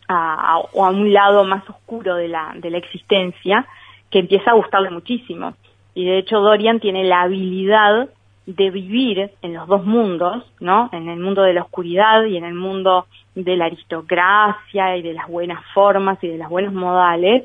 a, 0.09 0.55
a, 0.55 0.55
a 0.55 0.91
un 0.91 1.13
lado 1.13 1.45
más 1.45 1.69
oscuro 1.69 2.17
de 2.17 2.29
la, 2.29 2.53
de 2.57 2.71
la 2.71 2.79
existencia 2.79 3.67
que 4.11 4.21
empieza 4.21 4.51
a 4.51 4.55
gustarle 4.55 4.91
muchísimo. 4.91 5.55
Y 5.95 6.07
de 6.07 6.19
hecho 6.19 6.41
Dorian 6.41 6.81
tiene 6.81 7.05
la 7.05 7.23
habilidad 7.23 8.09
de 8.57 8.71
vivir 8.71 9.31
en 9.43 9.55
los 9.55 9.67
dos 9.67 9.85
mundos, 9.85 10.45
¿no? 10.61 10.89
En 10.93 11.09
el 11.09 11.19
mundo 11.19 11.43
de 11.43 11.53
la 11.53 11.63
oscuridad 11.63 12.25
y 12.25 12.37
en 12.37 12.45
el 12.45 12.55
mundo 12.55 13.07
de 13.35 13.57
la 13.57 13.67
aristocracia 13.67 14.97
y 14.97 15.03
de 15.03 15.13
las 15.13 15.29
buenas 15.29 15.63
formas 15.73 16.19
y 16.23 16.29
de 16.29 16.39
las 16.39 16.49
buenos 16.49 16.73
modales, 16.73 17.45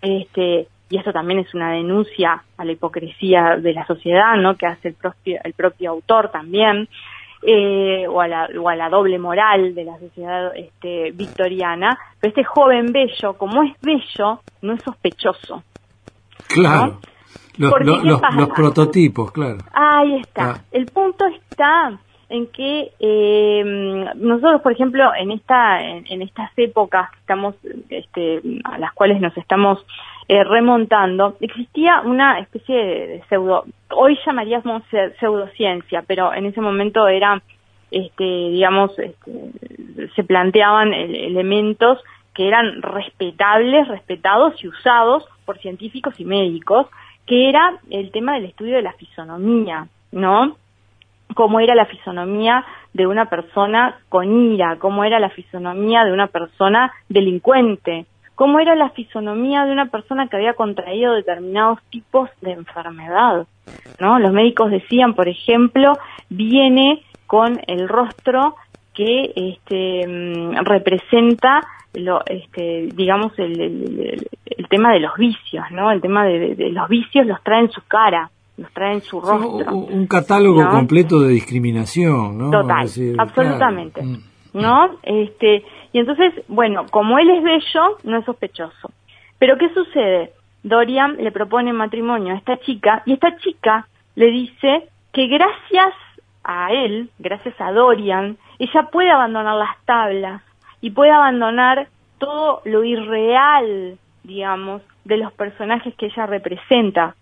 este, 0.00 0.68
y 0.90 0.98
esto 0.98 1.12
también 1.12 1.40
es 1.40 1.54
una 1.54 1.72
denuncia 1.72 2.42
a 2.56 2.64
la 2.64 2.72
hipocresía 2.72 3.56
de 3.56 3.72
la 3.72 3.86
sociedad, 3.86 4.36
¿no? 4.36 4.54
Que 4.56 4.66
hace 4.66 4.88
el 4.88 4.94
propio, 4.94 5.40
el 5.42 5.54
propio 5.54 5.90
autor 5.90 6.30
también, 6.30 6.88
eh, 7.42 8.06
o, 8.08 8.20
a 8.20 8.28
la, 8.28 8.48
o 8.58 8.68
a 8.68 8.76
la 8.76 8.88
doble 8.88 9.18
moral 9.18 9.74
de 9.74 9.84
la 9.84 9.98
sociedad 9.98 10.52
este, 10.56 11.10
victoriana, 11.12 11.98
pero 12.20 12.30
este 12.30 12.44
joven 12.44 12.92
bello, 12.92 13.34
como 13.36 13.62
es 13.62 13.72
bello, 13.82 14.40
no 14.62 14.74
es 14.74 14.82
sospechoso. 14.82 15.62
Claro. 16.46 17.00
Los, 17.56 17.72
los, 18.04 18.48
prototipos, 18.50 19.30
claro. 19.30 19.58
Ahí 19.72 20.16
está. 20.16 20.50
Ah. 20.50 20.60
El 20.72 20.86
punto 20.86 21.24
está 21.26 21.98
en 22.28 22.46
que 22.48 22.90
eh, 22.98 23.62
nosotros, 24.16 24.60
por 24.62 24.72
ejemplo, 24.72 25.12
en 25.16 25.30
esta 25.30 25.80
en, 25.82 26.22
estas 26.22 26.50
épocas 26.56 27.10
que 27.10 27.18
estamos, 27.18 27.54
este, 27.90 28.40
a 28.64 28.78
las 28.78 28.92
cuales 28.92 29.20
nos 29.20 29.36
estamos 29.36 29.84
eh, 30.26 30.42
remontando, 30.42 31.36
existía 31.40 32.00
una 32.04 32.40
especie 32.40 32.76
de, 32.76 33.22
pseudo, 33.28 33.64
hoy 33.90 34.18
llamaríamos 34.26 34.82
pseudociencia, 35.20 36.02
pero 36.06 36.32
en 36.34 36.46
ese 36.46 36.60
momento 36.60 37.06
era, 37.06 37.40
este, 37.90 38.24
digamos, 38.24 38.98
este, 38.98 40.10
se 40.16 40.24
planteaban 40.24 40.92
elementos 40.92 41.98
que 42.34 42.48
eran 42.48 42.82
respetables, 42.82 43.86
respetados 43.86 44.54
y 44.62 44.68
usados 44.68 45.24
por 45.44 45.58
científicos 45.58 46.18
y 46.18 46.24
médicos 46.24 46.88
que 47.26 47.48
era 47.48 47.78
el 47.90 48.10
tema 48.10 48.34
del 48.34 48.46
estudio 48.46 48.76
de 48.76 48.82
la 48.82 48.92
fisonomía, 48.94 49.86
¿no? 50.12 50.56
Cómo 51.34 51.60
era 51.60 51.74
la 51.74 51.86
fisonomía 51.86 52.64
de 52.92 53.06
una 53.06 53.26
persona 53.26 53.98
con 54.08 54.52
ira, 54.52 54.76
cómo 54.78 55.04
era 55.04 55.18
la 55.18 55.30
fisonomía 55.30 56.04
de 56.04 56.12
una 56.12 56.28
persona 56.28 56.92
delincuente, 57.08 58.06
cómo 58.34 58.60
era 58.60 58.74
la 58.74 58.90
fisonomía 58.90 59.64
de 59.64 59.72
una 59.72 59.86
persona 59.86 60.28
que 60.28 60.36
había 60.36 60.54
contraído 60.54 61.14
determinados 61.14 61.80
tipos 61.90 62.30
de 62.40 62.52
enfermedad, 62.52 63.46
¿no? 64.00 64.18
Los 64.18 64.32
médicos 64.32 64.70
decían, 64.70 65.14
por 65.14 65.28
ejemplo, 65.28 65.92
viene 66.28 67.02
con 67.26 67.60
el 67.66 67.88
rostro 67.88 68.56
que 68.94 69.32
este, 69.34 70.06
mm, 70.06 70.64
representa 70.64 71.60
lo, 71.94 72.20
este, 72.26 72.88
digamos, 72.94 73.32
el, 73.38 73.60
el, 74.46 74.68
tema 74.68 74.92
de 74.92 75.00
los 75.00 75.14
vicios, 75.16 75.64
¿no? 75.70 75.90
El 75.90 76.00
tema 76.00 76.24
de, 76.24 76.70
los 76.70 76.88
vicios 76.88 77.26
los 77.26 77.42
trae 77.42 77.60
en 77.60 77.70
su 77.70 77.82
cara, 77.86 78.30
los 78.56 78.72
trae 78.72 78.94
en 78.94 79.00
su 79.02 79.20
rostro. 79.20 79.74
un 79.74 80.06
catálogo 80.06 80.68
completo 80.68 81.20
de 81.20 81.28
discriminación, 81.30 82.38
¿no? 82.38 82.50
Total, 82.50 82.88
absolutamente. 83.18 84.02
Mm. 84.02 84.18
¿No? 84.54 84.98
Este, 85.02 85.64
y 85.92 85.98
entonces, 85.98 86.32
bueno, 86.48 86.86
como 86.90 87.18
él 87.18 87.28
es 87.30 87.42
bello, 87.42 87.98
no 88.04 88.18
es 88.18 88.24
sospechoso. 88.24 88.90
Pero 89.38 89.56
¿qué 89.58 89.68
sucede? 89.74 90.30
Dorian 90.62 91.16
le 91.16 91.32
propone 91.32 91.72
matrimonio 91.72 92.34
a 92.34 92.38
esta 92.38 92.58
chica 92.58 93.02
y 93.04 93.14
esta 93.14 93.36
chica 93.38 93.86
le 94.14 94.30
dice 94.30 94.88
que 95.12 95.26
gracias 95.26 95.92
a 96.44 96.72
él, 96.72 97.10
gracias 97.18 97.58
a 97.60 97.72
Dorian, 97.72 98.36
ella 98.58 98.88
puede 98.90 99.10
abandonar 99.10 99.56
las 99.56 99.76
tablas, 99.84 100.42
y 100.84 100.90
puede 100.90 101.12
abandonar 101.12 101.88
todo 102.18 102.60
lo 102.66 102.84
irreal, 102.84 103.96
digamos, 104.22 104.82
de 105.06 105.16
los 105.16 105.32
personajes 105.32 105.94
que 105.94 106.06
ella 106.06 106.26
representa 106.26 107.14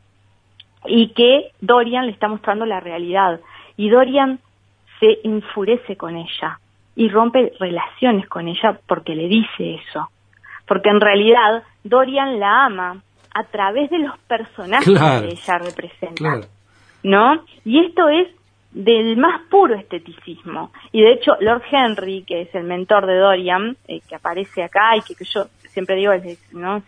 y 0.84 1.10
que 1.10 1.52
Dorian 1.60 2.06
le 2.06 2.10
está 2.10 2.26
mostrando 2.26 2.66
la 2.66 2.80
realidad. 2.80 3.38
Y 3.76 3.88
Dorian 3.88 4.40
se 4.98 5.20
enfurece 5.22 5.96
con 5.96 6.16
ella 6.16 6.58
y 6.96 7.08
rompe 7.08 7.52
relaciones 7.60 8.28
con 8.28 8.48
ella 8.48 8.80
porque 8.88 9.14
le 9.14 9.28
dice 9.28 9.74
eso. 9.76 10.08
Porque 10.66 10.88
en 10.88 11.00
realidad 11.00 11.62
Dorian 11.84 12.40
la 12.40 12.64
ama 12.64 13.00
a 13.32 13.44
través 13.44 13.90
de 13.90 14.00
los 14.00 14.18
personajes 14.26 14.86
que 14.98 15.28
ella 15.28 15.58
representa. 15.58 16.40
¿No? 17.04 17.44
Y 17.64 17.78
esto 17.78 18.08
es 18.08 18.26
del 18.72 19.16
más 19.16 19.42
puro 19.50 19.74
esteticismo. 19.74 20.72
Y 20.92 21.02
de 21.02 21.12
hecho, 21.12 21.36
Lord 21.40 21.62
Henry, 21.70 22.24
que 22.24 22.42
es 22.42 22.54
el 22.54 22.64
mentor 22.64 23.06
de 23.06 23.16
Dorian, 23.16 23.76
eh, 23.86 24.00
que 24.08 24.14
aparece 24.14 24.62
acá 24.62 24.96
y 24.96 25.02
que, 25.02 25.24
yo 25.24 25.46
siempre 25.68 25.96
digo 25.96 26.12
es, 26.12 26.38
¿no? 26.52 26.82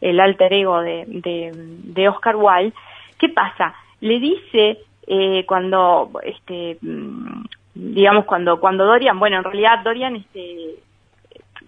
el, 0.00 0.20
alter 0.20 0.52
ego 0.52 0.80
de, 0.80 1.04
de, 1.06 2.08
Oscar 2.08 2.36
Wilde, 2.36 2.72
¿qué 3.18 3.28
pasa? 3.28 3.74
Le 4.00 4.20
dice 4.20 4.78
eh, 5.06 5.44
cuando, 5.46 6.10
este, 6.22 6.78
mm, 6.80 7.44
digamos, 7.74 8.24
cuando, 8.24 8.60
cuando 8.60 8.84
Dorian, 8.84 9.18
bueno, 9.18 9.38
en 9.38 9.44
realidad 9.44 9.82
Dorian 9.82 10.16
este, 10.16 10.76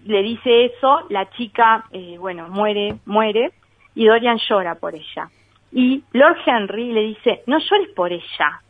le 0.05 0.23
dice 0.23 0.65
eso, 0.65 1.01
la 1.09 1.29
chica, 1.31 1.85
eh, 1.91 2.17
bueno, 2.17 2.47
muere, 2.49 2.95
muere, 3.05 3.51
y 3.95 4.05
Dorian 4.05 4.39
llora 4.49 4.75
por 4.75 4.95
ella. 4.95 5.29
Y 5.71 6.03
Lord 6.13 6.37
Henry 6.45 6.93
le 6.93 7.01
dice, 7.01 7.43
no 7.47 7.59
llores 7.59 7.89
por 7.89 8.11
ella, 8.11 8.61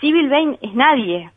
Civil 0.00 0.28
Vane 0.28 0.58
es 0.60 0.74
nadie. 0.74 1.30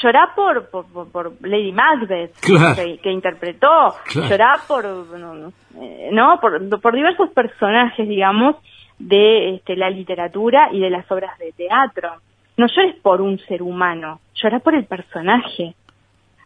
Llorá 0.00 0.32
por, 0.34 0.70
por, 0.70 0.86
por, 1.10 1.32
Lady 1.42 1.70
Macbeth, 1.70 2.32
que, 2.40 3.10
interpretó, 3.10 3.94
llorá 4.14 4.58
por, 4.66 4.84
no, 4.84 5.52
eh, 5.80 6.08
no, 6.10 6.40
por, 6.40 6.80
por 6.80 6.94
diversos 6.94 7.28
personajes, 7.30 8.08
digamos, 8.08 8.56
de 8.98 9.56
este, 9.56 9.76
la 9.76 9.90
literatura 9.90 10.70
y 10.72 10.80
de 10.80 10.88
las 10.88 11.10
obras 11.10 11.38
de 11.38 11.52
teatro. 11.52 12.10
No 12.56 12.66
llores 12.68 12.96
por 13.02 13.20
un 13.20 13.38
ser 13.40 13.62
humano, 13.62 14.20
llorá 14.34 14.60
por 14.60 14.74
el 14.74 14.86
personaje, 14.86 15.74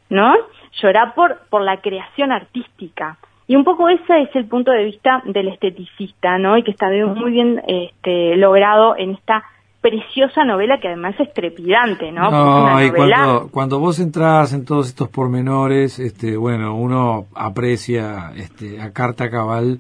¿no? 0.09 0.35
Llorá 0.83 1.15
por, 1.15 1.39
por 1.49 1.63
la 1.63 1.81
creación 1.81 2.33
artística. 2.33 3.17
Y 3.47 3.55
un 3.55 3.63
poco 3.63 3.89
ese 3.89 4.23
es 4.23 4.35
el 4.35 4.47
punto 4.47 4.73
de 4.73 4.85
vista 4.85 5.23
del 5.25 5.49
esteticista, 5.49 6.37
¿no? 6.39 6.59
Y 6.59 6.65
que 6.65 6.73
está 6.73 6.89
muy 6.89 7.31
bien 7.31 7.63
este, 7.69 8.37
logrado 8.37 8.97
en 8.97 9.13
esta 9.13 9.45
preciosa 9.89 10.45
novela 10.45 10.81
que 10.81 10.89
además 10.89 11.15
es 11.21 11.33
trepidante, 11.33 12.11
¿no? 12.11 12.29
No, 12.29 12.85
y 12.85 12.91
cuando, 12.91 13.49
cuando 13.53 13.79
vos 13.79 14.01
entras 14.01 14.53
en 14.53 14.65
todos 14.65 14.89
estos 14.89 15.09
pormenores, 15.09 16.01
este, 16.01 16.37
bueno, 16.37 16.75
uno 16.75 17.27
aprecia 17.37 18.33
este, 18.35 18.81
a 18.81 18.93
carta 18.93 19.31
cabal 19.31 19.79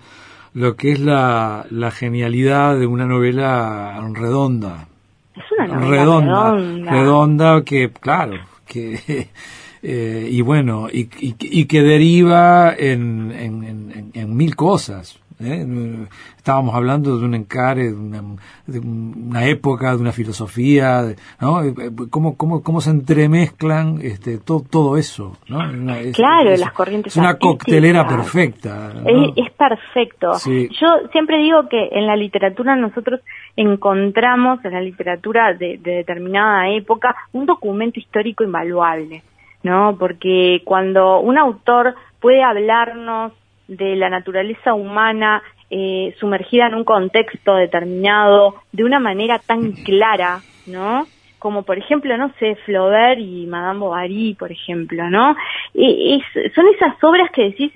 lo 0.55 0.77
que 0.77 0.93
es 0.93 1.01
la, 1.01 1.67
la 1.71 1.91
genialidad 1.91 2.79
de 2.79 2.87
una 2.87 3.05
novela 3.05 4.01
redonda. 4.15 4.87
Es 5.35 5.45
una 5.59 5.67
novela 5.67 5.91
redonda, 5.91 6.91
redonda, 6.93 7.63
que, 7.65 7.91
claro, 7.91 8.39
que 8.65 9.29
eh, 9.83 10.29
y 10.31 10.41
bueno, 10.41 10.87
y, 10.89 11.09
y, 11.19 11.65
que 11.65 11.83
deriva 11.83 12.73
en, 12.79 13.33
en, 13.33 14.11
en 14.15 14.37
mil 14.37 14.55
cosas. 14.55 15.19
¿Eh? 15.41 16.07
Estábamos 16.37 16.75
hablando 16.75 17.19
de 17.19 17.25
un 17.25 17.35
encare, 17.35 17.93
de 17.93 18.79
una, 18.79 19.47
época, 19.47 19.95
de 19.95 20.01
una 20.01 20.13
filosofía, 20.13 21.15
¿no? 21.41 21.63
Eh, 21.63 21.75
eh, 21.79 21.91
¿Cómo, 22.11 22.37
cómo, 22.37 22.63
cómo 22.63 22.81
se 22.81 22.91
entremezclan 22.91 23.99
este, 24.03 24.39
todo, 24.39 24.63
todo 24.69 24.97
eso? 24.97 25.37
¿no? 25.49 25.59
claro, 26.13 26.57
las 26.57 26.73
corrientes. 26.73 27.13
Es 27.13 27.17
una 27.17 27.39
coctelera 27.39 28.07
perfecta. 28.07 28.93
Es, 29.37 29.51
perfecto. 29.53 30.33
Yo 30.45 31.09
siempre 31.13 31.39
digo 31.39 31.69
que 31.69 31.89
en 31.93 32.07
la 32.07 32.17
literatura 32.17 32.77
nosotros 32.77 33.21
encontramos, 33.57 34.65
en 34.65 34.73
la 34.73 34.81
literatura 34.81 35.55
de, 35.55 35.79
de 35.79 35.97
determinada 35.97 36.69
época, 36.71 37.17
un 37.33 37.47
documento 37.47 37.99
histórico 37.99 38.45
invaluable. 38.45 39.23
¿no? 39.63 39.97
Porque 39.99 40.63
cuando 40.65 41.19
un 41.19 41.39
autor 41.39 41.97
puede 42.21 42.43
hablarnos 42.43 43.33
de 43.69 43.97
la 43.97 44.09
naturaleza 44.09 44.75
humana 44.75 45.43
eh, 45.69 46.15
sumergida 46.21 46.69
en 46.69 46.75
un 46.75 46.85
contexto 46.85 47.57
determinado 47.57 48.55
de 48.71 48.85
una 48.85 49.01
manera 49.01 49.41
tan 49.41 49.73
clara, 49.73 50.41
¿no? 50.67 51.07
Como 51.41 51.65
por 51.65 51.77
ejemplo, 51.77 52.17
no 52.17 52.33
sé, 52.39 52.57
Flaubert 52.65 53.19
y 53.19 53.47
Madame 53.47 53.81
Bovary, 53.81 54.35
por 54.35 54.53
ejemplo, 54.53 55.11
¿no? 55.11 55.37
es, 55.75 56.23
son 56.55 56.67
esas 56.69 57.03
obras 57.03 57.31
que 57.33 57.43
decís, 57.43 57.73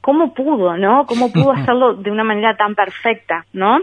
¿cómo 0.00 0.34
pudo, 0.34 0.76
no? 0.78 1.06
¿Cómo 1.06 1.30
pudo 1.30 1.52
hacerlo 1.56 1.94
de 1.94 2.10
una 2.10 2.24
manera 2.24 2.56
tan 2.56 2.74
perfecta, 2.74 3.44
no? 3.52 3.80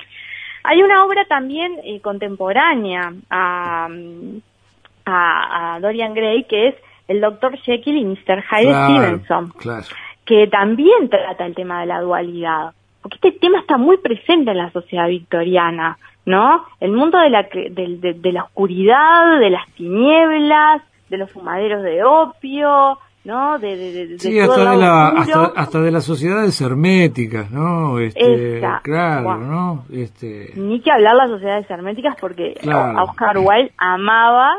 Hay 0.63 0.81
una 0.81 1.05
obra 1.05 1.25
también 1.25 1.79
eh, 1.83 2.01
contemporánea 2.01 3.13
a, 3.29 3.87
a, 5.05 5.79
Dorian 5.79 6.13
Gray 6.13 6.43
que 6.45 6.69
es 6.69 6.75
el 7.07 7.21
Dr. 7.21 7.57
Jekyll 7.57 7.97
y 7.97 8.05
Mr. 8.05 8.43
Hyde 8.43 8.73
Stevenson. 8.73 9.49
Claro 9.57 9.85
que 10.31 10.47
también 10.47 11.09
trata 11.09 11.45
el 11.45 11.53
tema 11.53 11.81
de 11.81 11.87
la 11.87 11.99
dualidad, 11.99 12.71
porque 13.01 13.17
este 13.17 13.31
tema 13.33 13.59
está 13.59 13.75
muy 13.75 13.97
presente 13.97 14.51
en 14.51 14.59
la 14.59 14.71
sociedad 14.71 15.09
victoriana, 15.09 15.97
¿no? 16.25 16.63
El 16.79 16.93
mundo 16.93 17.19
de 17.19 17.29
la, 17.29 17.43
de, 17.43 18.31
la 18.31 18.45
oscuridad, 18.45 19.41
de 19.41 19.49
las 19.49 19.67
tinieblas, 19.73 20.83
de 21.09 21.17
los 21.17 21.29
fumaderos 21.29 21.83
de 21.83 22.05
opio, 22.05 22.97
¿no? 23.25 23.59
De, 23.59 23.75
de, 23.75 24.19
sí, 24.19 24.39
hasta, 24.39 24.71
de 24.71 24.77
la, 24.77 25.09
hasta, 25.53 25.81
de 25.81 25.91
las 25.91 26.05
sociedades 26.05 26.61
herméticas, 26.61 27.51
¿no? 27.51 27.99
Este, 27.99 28.61
claro, 28.83 29.35
¿no? 29.35 29.83
Este... 29.91 30.53
Ni 30.55 30.79
que 30.79 30.91
hablar 30.91 31.15
las 31.15 31.29
sociedades 31.29 31.69
herméticas 31.69 32.15
porque 32.21 32.55
Oscar 32.63 33.37
Wilde 33.37 33.73
amaba 33.77 34.49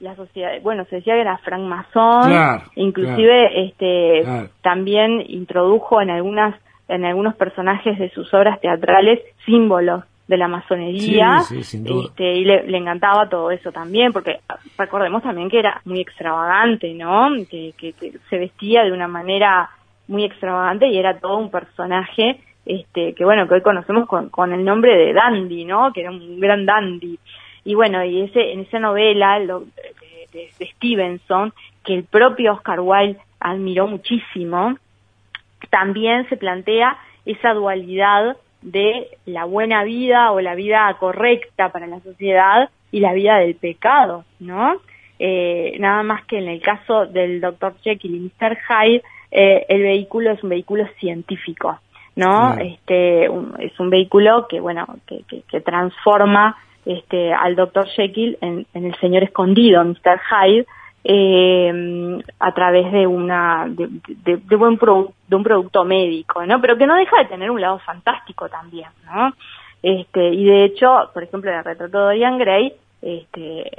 la 0.00 0.14
sociedad, 0.14 0.50
bueno, 0.62 0.84
se 0.86 0.96
decía 0.96 1.14
que 1.14 1.22
era 1.22 1.38
francmasón, 1.38 2.62
inclusive 2.74 3.66
este 3.66 4.50
también 4.62 5.22
introdujo 5.26 6.00
en 6.00 6.10
algunas 6.10 6.54
en 6.88 7.04
algunos 7.04 7.34
personajes 7.34 7.98
de 7.98 8.10
sus 8.10 8.32
obras 8.32 8.60
teatrales 8.60 9.20
símbolos 9.44 10.04
de 10.28 10.36
la 10.36 10.48
masonería 10.48 11.38
este, 11.50 12.34
y 12.34 12.44
le, 12.44 12.76
encantaba 12.76 13.28
todo 13.28 13.50
eso 13.50 13.70
también 13.70 14.12
porque 14.12 14.40
recordemos 14.76 15.22
también 15.22 15.48
que 15.48 15.60
era 15.60 15.80
muy 15.84 16.00
extravagante 16.00 16.92
no 16.94 17.28
que, 17.48 17.74
que, 17.78 17.94
se 18.28 18.38
vestía 18.38 18.82
de 18.82 18.92
una 18.92 19.06
manera 19.06 19.70
muy 20.08 20.24
extravagante 20.24 20.88
y 20.88 20.98
era 20.98 21.18
todo 21.20 21.38
un 21.38 21.50
personaje 21.50 22.40
este 22.64 23.14
que 23.14 23.24
bueno 23.24 23.46
que 23.46 23.54
hoy 23.54 23.62
conocemos 23.62 24.08
con, 24.08 24.28
con 24.28 24.52
el 24.52 24.64
nombre 24.64 24.96
de 24.96 25.12
dandy 25.12 25.64
no 25.64 25.92
que 25.92 26.00
era 26.00 26.10
un 26.10 26.40
gran 26.40 26.66
dandy 26.66 27.18
y 27.66 27.74
bueno, 27.74 28.04
y 28.04 28.22
ese, 28.22 28.52
en 28.52 28.60
esa 28.60 28.78
novela 28.78 29.40
de, 29.40 30.50
Stevenson, 30.76 31.52
que 31.84 31.94
el 31.94 32.04
propio 32.04 32.52
Oscar 32.52 32.78
Wilde 32.80 33.18
admiró 33.40 33.88
muchísimo, 33.88 34.78
también 35.68 36.28
se 36.28 36.36
plantea 36.36 36.96
esa 37.24 37.54
dualidad 37.54 38.36
de 38.62 39.08
la 39.26 39.46
buena 39.46 39.82
vida 39.82 40.30
o 40.30 40.40
la 40.40 40.54
vida 40.54 40.94
correcta 41.00 41.70
para 41.72 41.88
la 41.88 41.98
sociedad 42.00 42.70
y 42.92 43.00
la 43.00 43.12
vida 43.14 43.38
del 43.38 43.56
pecado, 43.56 44.24
¿no? 44.38 44.76
Eh, 45.18 45.76
nada 45.80 46.04
más 46.04 46.24
que 46.26 46.38
en 46.38 46.46
el 46.46 46.62
caso 46.62 47.06
del 47.06 47.40
Dr. 47.40 47.74
Jekyll 47.82 48.14
y 48.14 48.20
Mr. 48.20 48.58
Hyde, 48.68 49.02
eh, 49.32 49.66
el 49.68 49.82
vehículo 49.82 50.30
es 50.30 50.42
un 50.44 50.50
vehículo 50.50 50.86
científico, 51.00 51.80
¿no? 52.14 52.56
Este, 52.58 53.24
es 53.24 53.80
un 53.80 53.90
vehículo 53.90 54.46
que, 54.48 54.60
bueno, 54.60 54.86
que, 55.08 55.24
que 55.48 55.60
transforma 55.60 56.56
este, 56.86 57.34
al 57.34 57.56
doctor 57.56 57.86
Jekyll 57.88 58.38
en, 58.40 58.64
el 58.72 58.94
señor 59.00 59.24
escondido, 59.24 59.84
Mr. 59.84 60.20
Hyde, 60.30 60.66
eh, 61.02 62.18
a 62.38 62.52
través 62.52 62.90
de 62.92 63.06
una 63.06 63.66
de, 63.68 64.56
buen 64.56 64.78
de 64.78 65.36
un 65.36 65.42
producto 65.42 65.84
médico, 65.84 66.46
¿no? 66.46 66.60
Pero 66.60 66.78
que 66.78 66.86
no 66.86 66.94
deja 66.94 67.18
de 67.18 67.26
tener 67.26 67.50
un 67.50 67.60
lado 67.60 67.80
fantástico 67.80 68.48
también, 68.48 68.88
¿no? 69.04 69.32
Este, 69.82 70.28
y 70.32 70.44
de 70.44 70.64
hecho, 70.64 71.10
por 71.12 71.24
ejemplo, 71.24 71.50
en 71.50 71.58
el 71.58 71.64
retrato 71.64 71.98
de 71.98 72.04
Dorian 72.04 72.38
Gray, 72.38 72.72
este, 73.02 73.70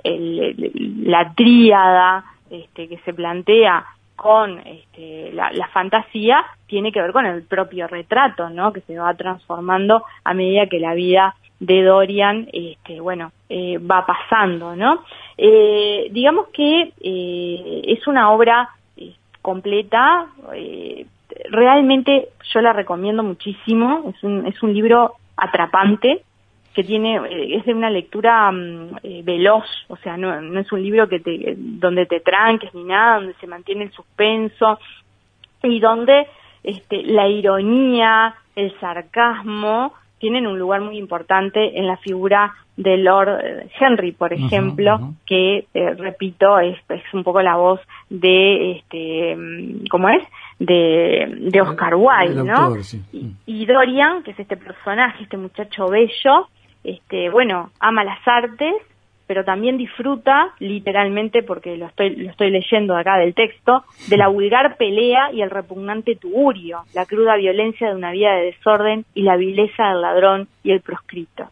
la 1.04 1.34
tríada 1.34 2.26
este, 2.50 2.88
que 2.88 2.98
se 3.00 3.13
plantea 3.13 3.86
con 4.15 4.60
este, 4.60 5.32
la, 5.34 5.52
la, 5.52 5.67
fantasía 5.67 6.43
tiene 6.65 6.91
que 6.91 7.02
ver 7.02 7.12
con 7.12 7.26
el 7.26 7.43
propio 7.43 7.88
retrato, 7.88 8.50
¿no? 8.50 8.74
Que 8.74 8.82
se 8.82 8.98
va 8.98 9.13
transformando 9.13 10.04
a 10.24 10.34
medida 10.34 10.67
que 10.67 10.80
la 10.80 10.93
vida 10.93 11.36
de 11.60 11.84
Dorian, 11.84 12.48
este, 12.54 13.00
bueno, 13.00 13.32
eh, 13.50 13.78
va 13.80 14.06
pasando, 14.06 14.76
¿no? 14.76 15.04
Eh, 15.38 16.08
digamos 16.12 16.48
que 16.50 16.93
eh, 17.02 17.82
es 17.86 18.08
una 18.08 18.32
obra 18.32 18.70
completa, 19.41 20.28
realmente 21.50 22.30
yo 22.54 22.60
la 22.60 22.74
recomiendo 22.74 23.24
muchísimo, 23.24 24.12
es 24.13 24.22
un, 24.22 24.46
es 24.46 24.62
un 24.62 24.74
libro 24.74 25.13
atrapante, 25.38 26.24
que 26.74 26.84
tiene, 26.84 27.20
es 27.56 27.65
de 27.65 27.74
una 27.74 27.89
lectura 27.89 28.52
mm, 28.52 29.24
veloz, 29.24 29.65
o 29.88 29.96
sea, 29.98 30.17
no, 30.17 30.41
no 30.41 30.60
es 30.60 30.72
un 30.72 30.84
libro 30.84 31.08
que 31.08 31.22
te, 31.22 31.56
donde 31.58 32.06
te 32.06 32.20
tranques 32.20 32.74
ni 32.74 32.84
nada, 32.84 33.15
donde 33.20 33.34
se 33.36 33.48
mantiene 33.48 33.86
el 33.86 33.91
suspenso 33.93 34.80
y 35.63 35.80
donde 35.80 36.28
este, 36.63 37.04
la 37.04 37.28
ironía, 37.30 38.36
el 38.56 38.78
sarcasmo, 38.80 39.93
tienen 40.19 40.47
un 40.47 40.58
lugar 40.58 40.82
muy 40.82 40.97
importante 40.97 41.77
en 41.77 41.88
la 41.88 41.97
figura 41.97 42.53
de 42.75 42.97
Lord 42.97 43.39
eh, 43.43 43.67
Henry, 43.80 44.12
por 44.12 44.34
ejemplo, 44.34 45.13
que, 45.25 45.65
eh, 45.73 45.93
repito, 45.95 46.60
es, 46.60 46.77
es, 46.89 47.01
un 47.13 47.23
poco 47.23 47.41
la 47.41 47.56
voz 47.56 47.80
de, 48.10 48.71
este, 48.71 49.36
mm, 49.36 49.88
¿cómo 49.89 50.10
es? 50.10 50.23
De, 50.60 51.49
de 51.51 51.62
Oscar 51.62 51.95
Wilde, 51.95 52.43
¿no? 52.43 52.75
y, 53.45 53.65
Dorian, 53.65 54.23
que 54.23 54.32
es 54.32 54.39
este 54.39 54.58
personaje, 54.58 55.23
este 55.23 55.38
muchacho 55.38 55.88
bello, 55.88 56.47
este, 56.84 57.30
bueno, 57.30 57.71
ama 57.80 58.03
las 58.03 58.19
artes, 58.27 58.75
pero 59.28 59.44
también 59.44 59.78
disfruta, 59.78 60.54
literalmente, 60.60 61.44
porque 61.44 61.78
lo 61.78 61.88
estoy, 61.88 62.16
lo 62.16 62.32
estoy 62.32 62.50
leyendo 62.50 62.96
acá 62.96 63.18
del 63.18 63.34
texto, 63.34 63.84
de 64.08 64.18
la 64.18 64.30
vulgar 64.30 64.78
pelea 64.78 65.32
y 65.34 65.42
el 65.42 65.50
repugnante 65.50 66.16
tugurio, 66.16 66.80
la 66.96 67.06
cruda 67.06 67.36
violencia 67.36 67.90
de 67.90 67.96
una 67.96 68.12
vida 68.12 68.34
de 68.34 68.46
desorden 68.46 69.06
y 69.13 69.24
la 69.24 69.36
vileza 69.36 69.90
del 69.90 70.02
ladrón 70.02 70.48
y 70.63 70.72
el 70.72 70.82
proscrito. 70.82 71.50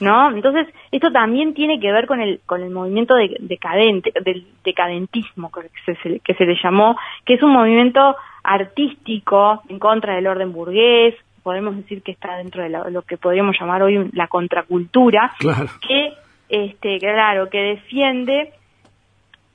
¿No? 0.00 0.32
Entonces, 0.32 0.66
esto 0.90 1.12
también 1.12 1.54
tiene 1.54 1.78
que 1.78 1.92
ver 1.92 2.06
con 2.06 2.20
el, 2.20 2.40
con 2.44 2.60
el 2.60 2.70
movimiento 2.70 3.14
de, 3.14 3.36
decadente, 3.38 4.12
del 4.24 4.44
decadentismo 4.64 5.52
que 5.52 5.94
se, 5.94 6.18
que 6.18 6.34
se 6.34 6.44
le 6.44 6.56
llamó, 6.60 6.96
que 7.24 7.34
es 7.34 7.42
un 7.42 7.52
movimiento 7.52 8.16
artístico 8.42 9.62
en 9.68 9.78
contra 9.78 10.16
del 10.16 10.26
orden 10.26 10.52
burgués, 10.52 11.14
podemos 11.42 11.76
decir 11.76 12.02
que 12.02 12.12
está 12.12 12.36
dentro 12.36 12.62
de 12.62 12.68
lo, 12.68 13.02
que 13.02 13.16
podríamos 13.16 13.56
llamar 13.58 13.82
hoy 13.82 14.10
la 14.12 14.28
contracultura, 14.28 15.32
que 15.86 16.12
este, 16.52 16.98
claro, 16.98 17.48
que 17.48 17.62
defiende 17.62 18.52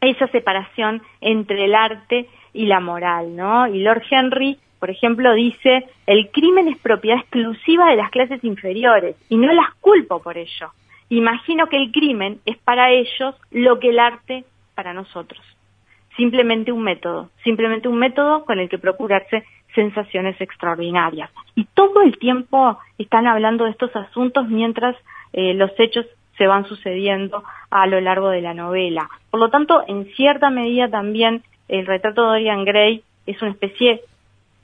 esa 0.01 0.27
separación 0.29 1.03
entre 1.21 1.65
el 1.65 1.75
arte 1.75 2.27
y 2.53 2.65
la 2.65 2.79
moral, 2.79 3.35
¿no? 3.35 3.67
Y 3.67 3.83
Lord 3.83 4.01
Henry, 4.09 4.57
por 4.79 4.89
ejemplo, 4.89 5.31
dice, 5.35 5.85
el 6.07 6.31
crimen 6.31 6.67
es 6.67 6.77
propiedad 6.79 7.19
exclusiva 7.19 7.91
de 7.91 7.97
las 7.97 8.09
clases 8.09 8.43
inferiores 8.43 9.15
y 9.29 9.37
no 9.37 9.53
las 9.53 9.75
culpo 9.79 10.23
por 10.23 10.39
ello. 10.39 10.71
Imagino 11.09 11.67
que 11.67 11.77
el 11.77 11.91
crimen 11.91 12.39
es 12.47 12.57
para 12.57 12.91
ellos 12.91 13.35
lo 13.51 13.79
que 13.79 13.89
el 13.89 13.99
arte 13.99 14.43
para 14.73 14.93
nosotros. 14.93 15.41
Simplemente 16.15 16.71
un 16.71 16.81
método, 16.81 17.29
simplemente 17.43 17.87
un 17.87 17.99
método 17.99 18.43
con 18.43 18.57
el 18.57 18.69
que 18.69 18.79
procurarse 18.79 19.45
sensaciones 19.75 20.41
extraordinarias. 20.41 21.29
Y 21.53 21.65
todo 21.75 22.01
el 22.01 22.17
tiempo 22.17 22.79
están 22.97 23.27
hablando 23.27 23.65
de 23.65 23.71
estos 23.71 23.95
asuntos 23.95 24.47
mientras 24.47 24.95
eh, 25.33 25.53
los 25.53 25.69
hechos 25.77 26.07
se 26.37 26.47
van 26.47 26.65
sucediendo 26.65 27.43
a 27.69 27.87
lo 27.87 27.99
largo 27.99 28.29
de 28.29 28.41
la 28.41 28.53
novela. 28.53 29.09
Por 29.29 29.39
lo 29.39 29.49
tanto, 29.49 29.83
en 29.87 30.05
cierta 30.15 30.49
medida 30.49 30.89
también 30.89 31.43
el 31.67 31.85
retrato 31.85 32.21
de 32.21 32.27
Dorian 32.27 32.63
Gray 32.63 33.03
es 33.25 33.41
una 33.41 33.51
especie, 33.51 34.01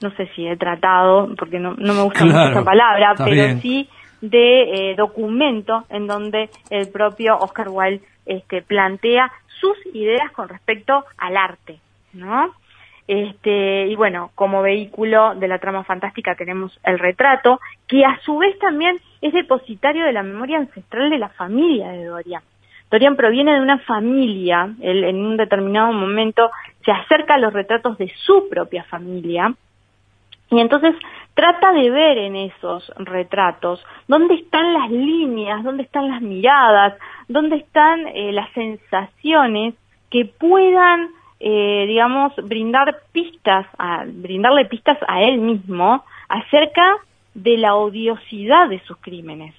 no 0.01 0.11
sé 0.11 0.29
si 0.35 0.47
he 0.47 0.55
tratado, 0.55 1.29
porque 1.37 1.59
no, 1.59 1.75
me 1.75 2.03
gusta 2.03 2.25
mucho 2.25 2.49
esa 2.49 2.63
palabra, 2.63 3.13
pero 3.17 3.59
sí 3.59 3.89
de 4.21 4.91
eh, 4.91 4.95
documento 4.95 5.83
en 5.89 6.07
donde 6.07 6.49
el 6.69 6.87
propio 6.89 7.37
Oscar 7.37 7.67
Wilde 7.69 8.01
este, 8.25 8.61
plantea 8.61 9.29
sus 9.59 9.75
ideas 9.93 10.31
con 10.31 10.47
respecto 10.47 11.03
al 11.17 11.35
arte. 11.35 11.79
¿no? 12.13 12.53
Este, 13.07 13.87
y 13.87 13.95
bueno, 13.95 14.31
como 14.35 14.61
vehículo 14.61 15.35
de 15.35 15.47
la 15.47 15.59
trama 15.59 15.83
fantástica 15.83 16.35
tenemos 16.35 16.79
el 16.83 16.99
retrato, 16.99 17.59
que 17.87 18.05
a 18.05 18.19
su 18.23 18.37
vez 18.37 18.57
también 18.59 18.99
es 19.21 19.33
depositario 19.33 20.05
de 20.05 20.13
la 20.13 20.23
memoria 20.23 20.57
ancestral 20.57 21.09
de 21.09 21.17
la 21.17 21.29
familia 21.29 21.89
de 21.89 22.05
Dorian. 22.05 22.43
Dorian 22.89 23.15
proviene 23.15 23.55
de 23.55 23.61
una 23.61 23.79
familia, 23.79 24.69
él 24.81 25.03
en 25.03 25.17
un 25.17 25.35
determinado 25.35 25.91
momento 25.91 26.49
se 26.85 26.91
acerca 26.91 27.35
a 27.35 27.39
los 27.39 27.51
retratos 27.51 27.97
de 27.97 28.11
su 28.23 28.47
propia 28.49 28.83
familia, 28.83 29.53
y 30.49 30.59
entonces 30.59 30.95
trata 31.33 31.71
de 31.73 31.89
ver 31.89 32.17
en 32.19 32.35
esos 32.35 32.91
retratos 32.97 33.83
dónde 34.07 34.35
están 34.35 34.73
las 34.73 34.91
líneas, 34.91 35.63
dónde 35.63 35.83
están 35.83 36.07
las 36.07 36.21
miradas, 36.21 36.93
dónde 37.27 37.55
están 37.57 38.07
eh, 38.07 38.31
las 38.31 38.51
sensaciones 38.51 39.73
que 40.11 40.25
puedan 40.25 41.09
eh, 41.45 41.83
digamos, 41.87 42.31
brindar 42.37 43.01
pistas, 43.11 43.67
a, 43.77 44.05
brindarle 44.07 44.63
pistas 44.63 44.97
a 45.09 45.23
él 45.23 45.39
mismo 45.39 46.05
acerca 46.29 46.95
de 47.33 47.57
la 47.57 47.75
odiosidad 47.75 48.69
de 48.69 48.79
sus 48.85 48.95
crímenes, 48.97 49.53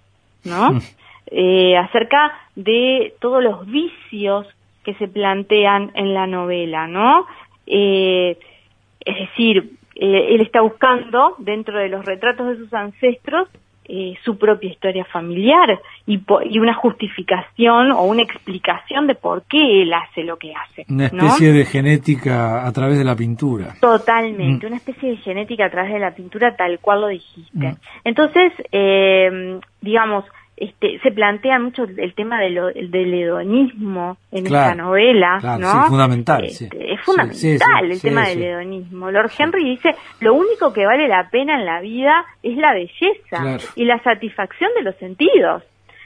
¿no? 0.45 0.71
Hmm. 0.71 0.79
eh, 1.27 1.77
acerca 1.77 2.33
de 2.57 3.13
todos 3.21 3.45
los 3.45 3.67
vicios 3.67 4.47
que 4.83 4.95
se 4.95 5.09
plantean 5.09 5.91
en 5.95 6.15
la 6.15 6.27
novela, 6.27 6.87
¿no? 6.87 7.27
Eh, 7.67 8.39
es 9.01 9.17
decir, 9.19 9.73
eh, 9.97 10.29
él 10.31 10.41
está 10.41 10.63
buscando 10.63 11.35
dentro 11.37 11.79
de 11.79 11.91
los 11.91 12.03
retratos 12.07 12.47
de 12.49 12.57
sus 12.57 12.73
ancestros 12.73 13.47
eh, 13.87 14.15
su 14.25 14.39
propia 14.39 14.71
historia 14.71 15.05
familiar 15.05 15.79
y, 16.07 16.21
y, 16.51 16.59
una 16.59 16.75
justificación 16.75 17.93
o 17.93 18.05
una 18.05 18.23
explicación 18.23 19.07
de 19.07 19.15
por 19.15 19.43
qué 19.43 19.83
él 19.83 19.93
hace 19.93 20.25
lo 20.25 20.39
que 20.39 20.53
hace. 20.55 20.87
Una 20.89 21.07
especie 21.07 21.53
de 21.53 21.65
genética 21.65 22.67
a 22.67 22.73
través 22.73 22.99
de 22.99 23.05
la 23.05 23.15
pintura. 23.15 23.75
Totalmente, 23.81 24.67
mm. 24.67 24.69
una 24.69 24.77
especie 24.77 25.11
de 25.11 25.17
genética 25.19 25.67
a 25.67 25.71
través 25.71 25.93
de 25.93 25.99
la 25.99 26.15
pintura 26.15 26.57
tal 26.57 26.79
cual 26.81 27.03
lo 27.03 27.09
dijiste. 27.09 27.73
Mm. 27.73 27.77
Entonces, 28.05 28.53
eh, 28.73 29.61
digamos, 29.81 30.25
este, 30.57 31.01
se 31.01 31.11
plantea 31.11 31.59
mucho 31.59 31.83
el 31.83 32.15
tema 32.15 32.41
de 32.41 32.51
del 32.89 33.15
hedonismo 33.15 34.17
en 34.31 34.47
esta 34.47 34.75
novela, 34.77 35.41
¿no? 35.59 35.83
es 35.83 35.89
fundamental. 35.89 36.45
Este, 36.45 36.93
es 36.93 37.01
fundamental 37.01 37.91
el 37.91 38.01
tema 38.01 38.29
del 38.29 38.43
hedonismo. 38.43 39.11
Lord 39.11 39.33
Henry 39.37 39.71
dice, 39.71 39.97
lo 40.21 40.35
único 40.35 40.73
que 40.73 40.87
vale 40.87 41.09
la 41.09 41.29
pena 41.31 41.59
en 41.59 41.67
la 41.67 41.81
vida 41.81 42.25
es 42.43 42.57
la 42.57 42.73
belleza 42.73 43.59
y 43.75 43.85
la 43.85 44.01
satisfacción 44.05 44.71
de 44.77 44.83
los 44.83 44.95
sentidos. 44.97 45.65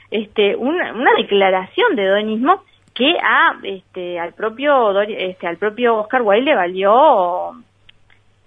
Este, 0.09 0.55
una, 0.55 0.93
una 0.93 1.11
declaración 1.17 1.95
de 1.95 2.05
hedonismo 2.05 2.63
que 2.95 3.15
a, 3.21 3.55
este, 3.63 4.19
al 4.19 4.33
propio, 4.33 4.99
este, 5.01 5.47
al 5.47 5.57
propio 5.57 5.97
Oscar 5.97 6.23
Wilde 6.23 6.51
le 6.51 6.55
valió, 6.55 7.51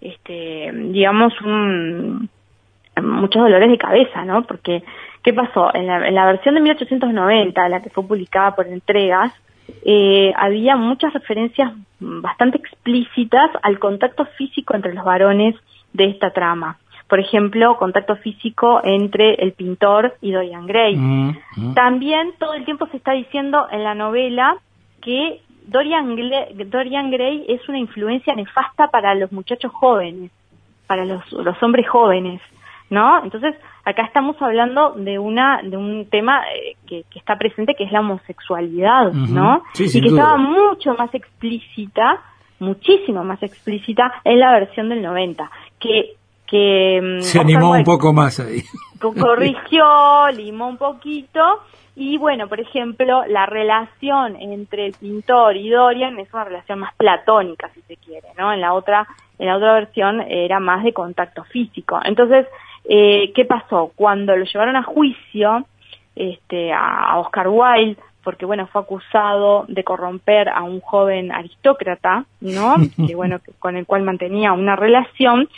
este, 0.00 0.70
digamos, 0.72 1.32
un, 1.42 2.28
muchos 3.00 3.42
dolores 3.42 3.70
de 3.70 3.78
cabeza, 3.78 4.24
¿no? 4.24 4.42
Porque 4.42 4.82
¿Qué 5.22 5.32
pasó? 5.32 5.72
En 5.74 5.87
la, 5.87 6.26
versión 6.26 6.54
de 6.56 6.61
1890, 6.61 7.68
la 7.68 7.80
que 7.80 7.90
fue 7.90 8.06
publicada 8.06 8.54
por 8.56 8.66
entregas, 8.66 9.32
eh, 9.85 10.32
había 10.37 10.76
muchas 10.76 11.12
referencias 11.12 11.72
bastante 12.00 12.58
explícitas 12.58 13.50
al 13.62 13.78
contacto 13.78 14.24
físico 14.37 14.74
entre 14.74 14.94
los 14.94 15.04
varones 15.04 15.54
de 15.92 16.06
esta 16.06 16.30
trama. 16.30 16.78
Por 17.08 17.20
ejemplo, 17.20 17.76
contacto 17.76 18.16
físico 18.16 18.80
entre 18.82 19.35
el 19.35 19.52
pintor 19.52 20.14
y 20.20 20.32
Dorian 20.32 20.66
Gray. 20.66 20.96
Mm, 20.96 21.37
mm. 21.56 21.74
También 21.74 22.32
todo 22.38 22.54
el 22.54 22.64
tiempo 22.64 22.87
se 22.88 22.96
está 22.96 23.12
diciendo 23.12 23.66
en 23.70 23.85
la 23.85 23.94
novela 23.94 24.56
que 25.00 25.40
Dorian, 25.66 26.16
Dorian 26.66 27.11
Gray 27.11 27.44
es 27.48 27.68
una 27.68 27.78
influencia 27.78 28.35
nefasta 28.35 28.88
para 28.88 29.14
los 29.14 29.30
muchachos 29.30 29.70
jóvenes, 29.72 30.32
para 30.87 31.04
los, 31.04 31.30
los 31.32 31.62
hombres 31.62 31.88
jóvenes. 31.88 32.40
¿no? 32.92 33.24
Entonces, 33.24 33.54
acá 33.84 34.02
estamos 34.04 34.36
hablando 34.40 34.92
de 34.92 35.18
una 35.18 35.60
de 35.62 35.76
un 35.76 36.06
tema 36.08 36.42
eh, 36.54 36.76
que, 36.86 37.04
está 37.14 37.36
presente 37.36 37.74
que 37.74 37.84
es 37.84 37.92
la 37.92 38.00
homosexualidad, 38.00 39.12
¿no? 39.12 39.62
y 39.74 40.00
que 40.00 40.08
estaba 40.08 40.36
mucho 40.36 40.94
más 40.94 41.14
explícita, 41.14 42.20
muchísimo 42.60 43.24
más 43.24 43.42
explícita 43.42 44.12
en 44.24 44.40
la 44.40 44.52
versión 44.52 44.88
del 44.88 45.02
90, 45.02 45.50
que 45.78 46.16
que 46.46 47.00
mm, 47.02 47.22
se 47.22 47.40
animó 47.40 47.70
un 47.70 47.82
poco 47.82 48.12
más 48.12 48.38
ahí. 48.38 48.62
Corrigió, 49.00 50.28
limó 50.36 50.68
un 50.68 50.76
poquito 50.76 51.40
y 51.96 52.18
bueno, 52.18 52.46
por 52.46 52.60
ejemplo, 52.60 53.24
la 53.26 53.46
relación 53.46 54.36
entre 54.36 54.86
el 54.86 54.92
pintor 54.92 55.56
y 55.56 55.70
Dorian 55.70 56.18
es 56.18 56.32
una 56.32 56.44
relación 56.44 56.78
más 56.80 56.94
platónica, 56.96 57.70
si 57.74 57.80
se 57.82 57.96
quiere, 57.96 58.28
¿no? 58.38 58.52
En 58.52 58.60
la 58.60 58.74
otra 58.74 59.06
en 59.38 59.46
la 59.46 59.56
otra 59.56 59.74
versión 59.74 60.20
era 60.20 60.60
más 60.60 60.84
de 60.84 60.92
contacto 60.92 61.42
físico. 61.44 61.98
Entonces, 62.04 62.46
eh, 62.84 63.32
¿Qué 63.34 63.44
pasó? 63.44 63.92
Cuando 63.94 64.36
lo 64.36 64.44
llevaron 64.44 64.76
a 64.76 64.82
juicio, 64.82 65.66
este, 66.16 66.72
a 66.72 67.18
Oscar 67.18 67.48
Wilde, 67.48 68.00
porque 68.24 68.46
bueno, 68.46 68.66
fue 68.66 68.82
acusado 68.82 69.64
de 69.68 69.84
corromper 69.84 70.48
a 70.48 70.62
un 70.62 70.80
joven 70.80 71.32
aristócrata, 71.32 72.24
¿no? 72.40 72.76
que 73.06 73.14
bueno, 73.14 73.40
con 73.58 73.76
el 73.76 73.86
cual 73.86 74.02
mantenía 74.02 74.52
una 74.52 74.76
relación, 74.76 75.48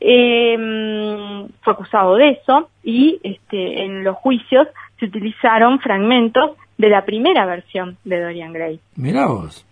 eh, 0.00 1.46
fue 1.62 1.72
acusado 1.72 2.16
de 2.16 2.30
eso 2.30 2.68
y 2.82 3.20
este, 3.22 3.84
en 3.84 4.02
los 4.02 4.16
juicios 4.16 4.66
se 4.98 5.06
utilizaron 5.06 5.78
fragmentos 5.78 6.56
de 6.76 6.88
la 6.88 7.04
primera 7.04 7.46
versión 7.46 7.96
de 8.04 8.20
Dorian 8.20 8.52
Gray. 8.52 8.80
Mirá 8.96 9.26
vos. 9.26 9.64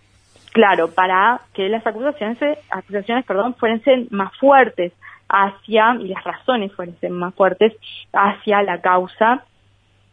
Claro, 0.53 0.89
para 0.91 1.41
que 1.53 1.69
las 1.69 1.85
acusaciones, 1.85 2.37
acusaciones 2.69 3.25
perdón, 3.25 3.55
fuesen 3.55 4.07
más 4.11 4.35
fuertes, 4.37 4.93
hacia, 5.31 5.95
y 5.99 6.09
las 6.09 6.23
razones 6.23 6.73
fueron 6.73 6.95
más 7.11 7.33
fuertes, 7.33 7.73
hacia 8.11 8.61
la 8.63 8.81
causa 8.81 9.43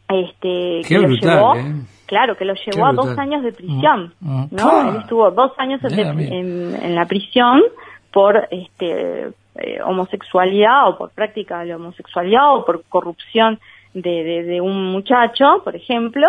este 0.09 0.81
que 0.89 0.99
lo 0.99 1.09
llevó 1.09 1.55
¿eh? 1.55 1.75
claro 2.07 2.37
que 2.37 2.45
lo 2.45 2.55
llevó 2.55 2.87
a 2.87 2.93
dos 2.93 3.19
años 3.19 3.43
de 3.43 3.53
prisión 3.53 4.15
mm, 4.21 4.31
mm. 4.31 4.49
no 4.53 4.71
ah. 4.71 4.89
él 4.89 5.01
estuvo 5.03 5.31
dos 5.31 5.53
años 5.59 5.81
en, 5.85 6.95
la 6.95 7.05
prisión 7.07 7.63
por 8.11 8.49
este 8.51 9.29
eh, 9.57 9.83
homosexualidad 9.85 10.89
o 10.89 10.97
por 10.97 11.11
práctica 11.11 11.61
de 11.61 11.67
la 11.67 11.77
homosexualidad 11.77 12.55
o 12.55 12.65
por 12.65 12.83
corrupción 12.85 13.59
de, 13.93 14.45
de, 14.45 14.61
un 14.61 14.93
muchacho 14.93 15.61
por 15.63 15.77
ejemplo 15.77 16.27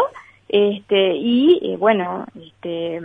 este 0.50 1.16
y 1.16 1.60
eh, 1.64 1.78
bueno 1.78 2.26
este 2.36 3.00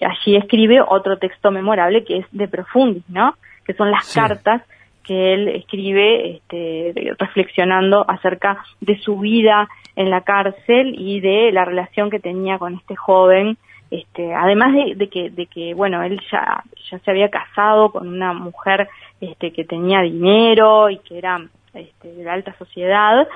allí 0.00 0.36
escribe 0.36 0.80
otro 0.80 1.18
texto 1.18 1.50
memorable 1.50 2.04
que 2.04 2.18
es 2.18 2.26
de 2.32 2.48
Profundis 2.48 3.04
no 3.10 3.34
que 3.66 3.74
son 3.74 3.90
las 3.90 4.14
cartas 4.14 4.62
que 5.06 5.34
él 5.34 5.48
escribe 5.48 6.36
este, 6.36 7.14
reflexionando 7.18 8.04
acerca 8.08 8.58
de 8.80 8.98
su 8.98 9.18
vida 9.18 9.68
en 9.94 10.10
la 10.10 10.22
cárcel 10.22 10.94
y 10.98 11.20
de 11.20 11.52
la 11.52 11.64
relación 11.64 12.10
que 12.10 12.18
tenía 12.18 12.58
con 12.58 12.74
este 12.74 12.96
joven 12.96 13.56
este, 13.90 14.34
además 14.34 14.74
de, 14.96 15.08
que, 15.08 15.30
de 15.30 15.46
que, 15.46 15.72
bueno, 15.74 16.02
él 16.02 16.20
ya, 16.30 16.64
ya 16.90 16.98
se 16.98 17.10
había 17.10 17.30
casado 17.30 17.90
con 17.90 18.08
una 18.08 18.32
mujer 18.32 18.88
este, 19.20 19.52
que 19.52 19.64
tenía 19.64 20.00
dinero 20.00 20.90
y 20.90 20.98
que 20.98 21.18
era 21.18 21.40
este, 21.72 22.12
de 22.12 22.24
la 22.24 22.32
alta 22.32 22.52
sociedad, 22.58 23.28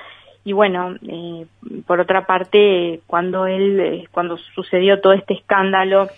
y 0.44 0.52
bueno, 0.52 0.94
eh, 1.06 1.46
por 1.86 2.00
otra 2.00 2.26
parte, 2.26 3.00
cuando 3.06 3.46
él, 3.46 3.78
eh, 3.78 4.08
cuando 4.10 4.38
sucedió 4.38 5.00
todo 5.00 5.12
este 5.12 5.34
escándalo 5.34 6.08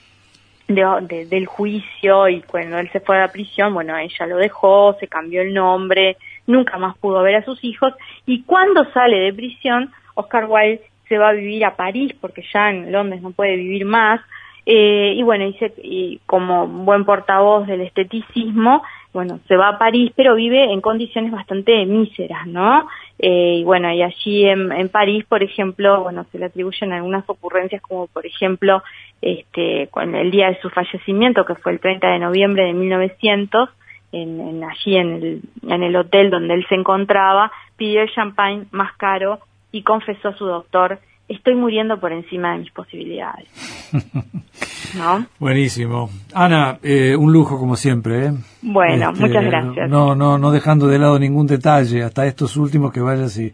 de, 0.68 1.26
del 1.26 1.46
juicio 1.46 2.28
y 2.28 2.40
cuando 2.42 2.78
él 2.78 2.90
se 2.92 3.00
fue 3.00 3.16
a 3.16 3.26
la 3.26 3.32
prisión, 3.32 3.74
bueno, 3.74 3.96
ella 3.96 4.26
lo 4.26 4.36
dejó, 4.36 4.96
se 4.98 5.08
cambió 5.08 5.42
el 5.42 5.54
nombre, 5.54 6.16
nunca 6.46 6.78
más 6.78 6.96
pudo 6.98 7.22
ver 7.22 7.36
a 7.36 7.44
sus 7.44 7.62
hijos. 7.64 7.94
Y 8.26 8.42
cuando 8.42 8.84
sale 8.92 9.18
de 9.18 9.32
prisión, 9.32 9.90
Oscar 10.14 10.46
Wilde 10.48 10.82
se 11.08 11.18
va 11.18 11.30
a 11.30 11.32
vivir 11.32 11.64
a 11.64 11.76
París 11.76 12.14
porque 12.20 12.44
ya 12.52 12.70
en 12.70 12.90
Londres 12.92 13.22
no 13.22 13.32
puede 13.32 13.56
vivir 13.56 13.84
más. 13.84 14.20
Eh, 14.64 15.14
y 15.16 15.22
bueno, 15.22 15.44
dice, 15.44 15.74
y 15.82 16.20
como 16.26 16.66
buen 16.66 17.04
portavoz 17.04 17.66
del 17.66 17.80
esteticismo, 17.80 18.82
bueno, 19.12 19.40
se 19.46 19.56
va 19.56 19.68
a 19.68 19.78
París, 19.78 20.10
pero 20.16 20.34
vive 20.34 20.72
en 20.72 20.80
condiciones 20.80 21.32
bastante 21.32 21.84
míseras, 21.84 22.46
¿no? 22.46 22.88
Eh, 23.18 23.56
y 23.58 23.64
bueno, 23.64 23.92
y 23.92 24.02
allí 24.02 24.46
en, 24.46 24.88
París, 24.88 25.24
por 25.28 25.42
ejemplo, 25.42 26.02
bueno, 26.02 26.24
se 26.32 26.38
le 26.38 26.46
atribuyen 26.46 26.92
algunas 26.92 27.28
ocurrencias 27.28 27.82
como, 27.82 28.06
por 28.06 28.24
ejemplo, 28.24 28.82
este, 29.20 29.88
con 29.90 30.14
el 30.14 30.30
día 30.30 30.48
de 30.48 30.60
su 30.60 30.70
fallecimiento, 30.70 31.44
que 31.44 31.54
fue 31.56 31.72
el 31.72 31.80
30 31.80 32.08
de 32.08 32.18
noviembre 32.20 32.64
de 32.64 32.72
1900, 32.72 33.68
en, 34.12 34.40
en 34.40 34.64
allí 34.64 34.96
en 34.96 35.12
el, 35.12 35.42
en 35.68 35.82
el 35.82 35.96
hotel 35.96 36.30
donde 36.30 36.54
él 36.54 36.66
se 36.68 36.74
encontraba, 36.74 37.52
pidió 37.76 38.02
el 38.02 38.10
champagne 38.12 38.64
más 38.70 38.96
caro 38.96 39.40
y 39.72 39.82
confesó 39.82 40.28
a 40.28 40.36
su 40.36 40.46
doctor, 40.46 41.00
estoy 41.28 41.54
muriendo 41.54 42.00
por 42.00 42.12
encima 42.12 42.52
de 42.52 42.60
mis 42.60 42.72
posibilidades. 42.72 43.48
¿no? 44.94 45.26
Buenísimo. 45.38 46.10
Ana, 46.34 46.78
eh, 46.82 47.16
un 47.16 47.32
lujo 47.32 47.58
como 47.58 47.76
siempre. 47.76 48.26
¿eh? 48.26 48.32
Bueno, 48.62 49.10
este, 49.10 49.26
muchas 49.26 49.44
gracias. 49.44 49.90
No, 49.90 50.14
no, 50.14 50.38
no 50.38 50.50
dejando 50.50 50.86
de 50.86 50.98
lado 50.98 51.18
ningún 51.18 51.46
detalle, 51.46 52.02
hasta 52.02 52.26
estos 52.26 52.56
últimos 52.56 52.92
que 52.92 53.00
vaya 53.00 53.28
si, 53.28 53.52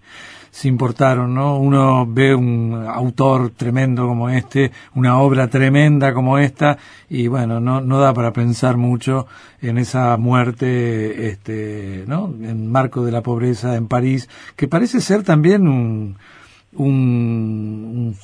si 0.51 0.69
importaron, 0.69 1.35
¿no? 1.35 1.59
Uno 1.59 2.07
ve 2.07 2.35
un 2.35 2.85
autor 2.89 3.51
tremendo 3.51 4.07
como 4.07 4.29
este, 4.29 4.73
una 4.95 5.19
obra 5.19 5.49
tremenda 5.49 6.13
como 6.13 6.39
esta, 6.39 6.79
y 7.09 7.29
bueno, 7.29 7.61
no, 7.61 7.81
no 7.81 7.99
da 7.99 8.13
para 8.13 8.33
pensar 8.33 8.77
mucho 8.77 9.27
en 9.61 9.79
esa 9.79 10.17
muerte, 10.17 11.29
este, 11.29 12.05
¿no? 12.07 12.33
En 12.43 12.71
marco 12.71 13.05
de 13.05 13.13
la 13.13 13.23
pobreza 13.23 13.77
en 13.77 13.89
París, 13.89 14.29
que 14.57 14.69
parece 14.69 15.01
ser 15.01 15.23
también 15.23 15.69
un, 15.69 16.17
un, 16.75 16.87
un 16.89 18.17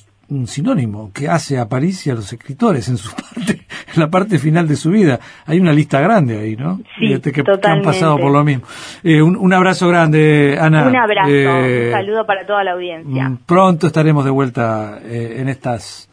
sinónimo 0.47 1.11
que 1.12 1.29
hace 1.29 1.59
a 1.59 1.68
París 1.68 2.07
y 2.07 2.11
a 2.11 2.14
los 2.14 2.33
escritores 2.33 2.89
en 2.89 2.97
su 2.97 3.14
parte, 3.35 3.61
en 3.95 4.01
la 4.01 4.09
parte 4.09 4.39
final 4.39 4.66
de 4.68 4.77
su 4.77 4.91
vida. 4.91 5.20
Hay 5.47 5.61
una 5.61 5.72
lista 5.72 6.01
grande 6.01 6.39
ahí, 6.39 6.57
¿no? 6.57 6.81
Sí, 6.99 7.20
que, 7.20 7.33
que, 7.33 7.43
han 7.62 7.83
pasado 7.83 8.18
por 8.18 8.33
lo 8.33 8.45
mismo. 8.45 8.64
Eh, 9.03 9.22
un, 9.22 9.37
un, 9.37 9.53
abrazo 9.53 9.89
grande, 9.89 10.57
Ana. 10.61 10.89
Un 10.89 10.97
abrazo, 10.97 11.31
eh, 11.31 11.87
un 11.87 11.93
saludo 11.93 12.27
para 12.27 12.47
toda 12.47 12.64
la 12.64 12.72
audiencia. 12.72 13.29
Mm, 13.29 13.39
pronto 13.47 13.87
estaremos 13.87 14.25
de 14.25 14.31
vuelta 14.31 14.99
eh, 15.03 15.37
en 15.39 15.49
estas 15.49 16.09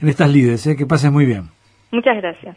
en 0.00 0.08
estas 0.08 0.30
lides, 0.30 0.66
eh, 0.66 0.76
que 0.76 0.86
pases 0.86 1.10
muy 1.10 1.24
bien. 1.24 1.50
Muchas 1.90 2.16
gracias. 2.16 2.56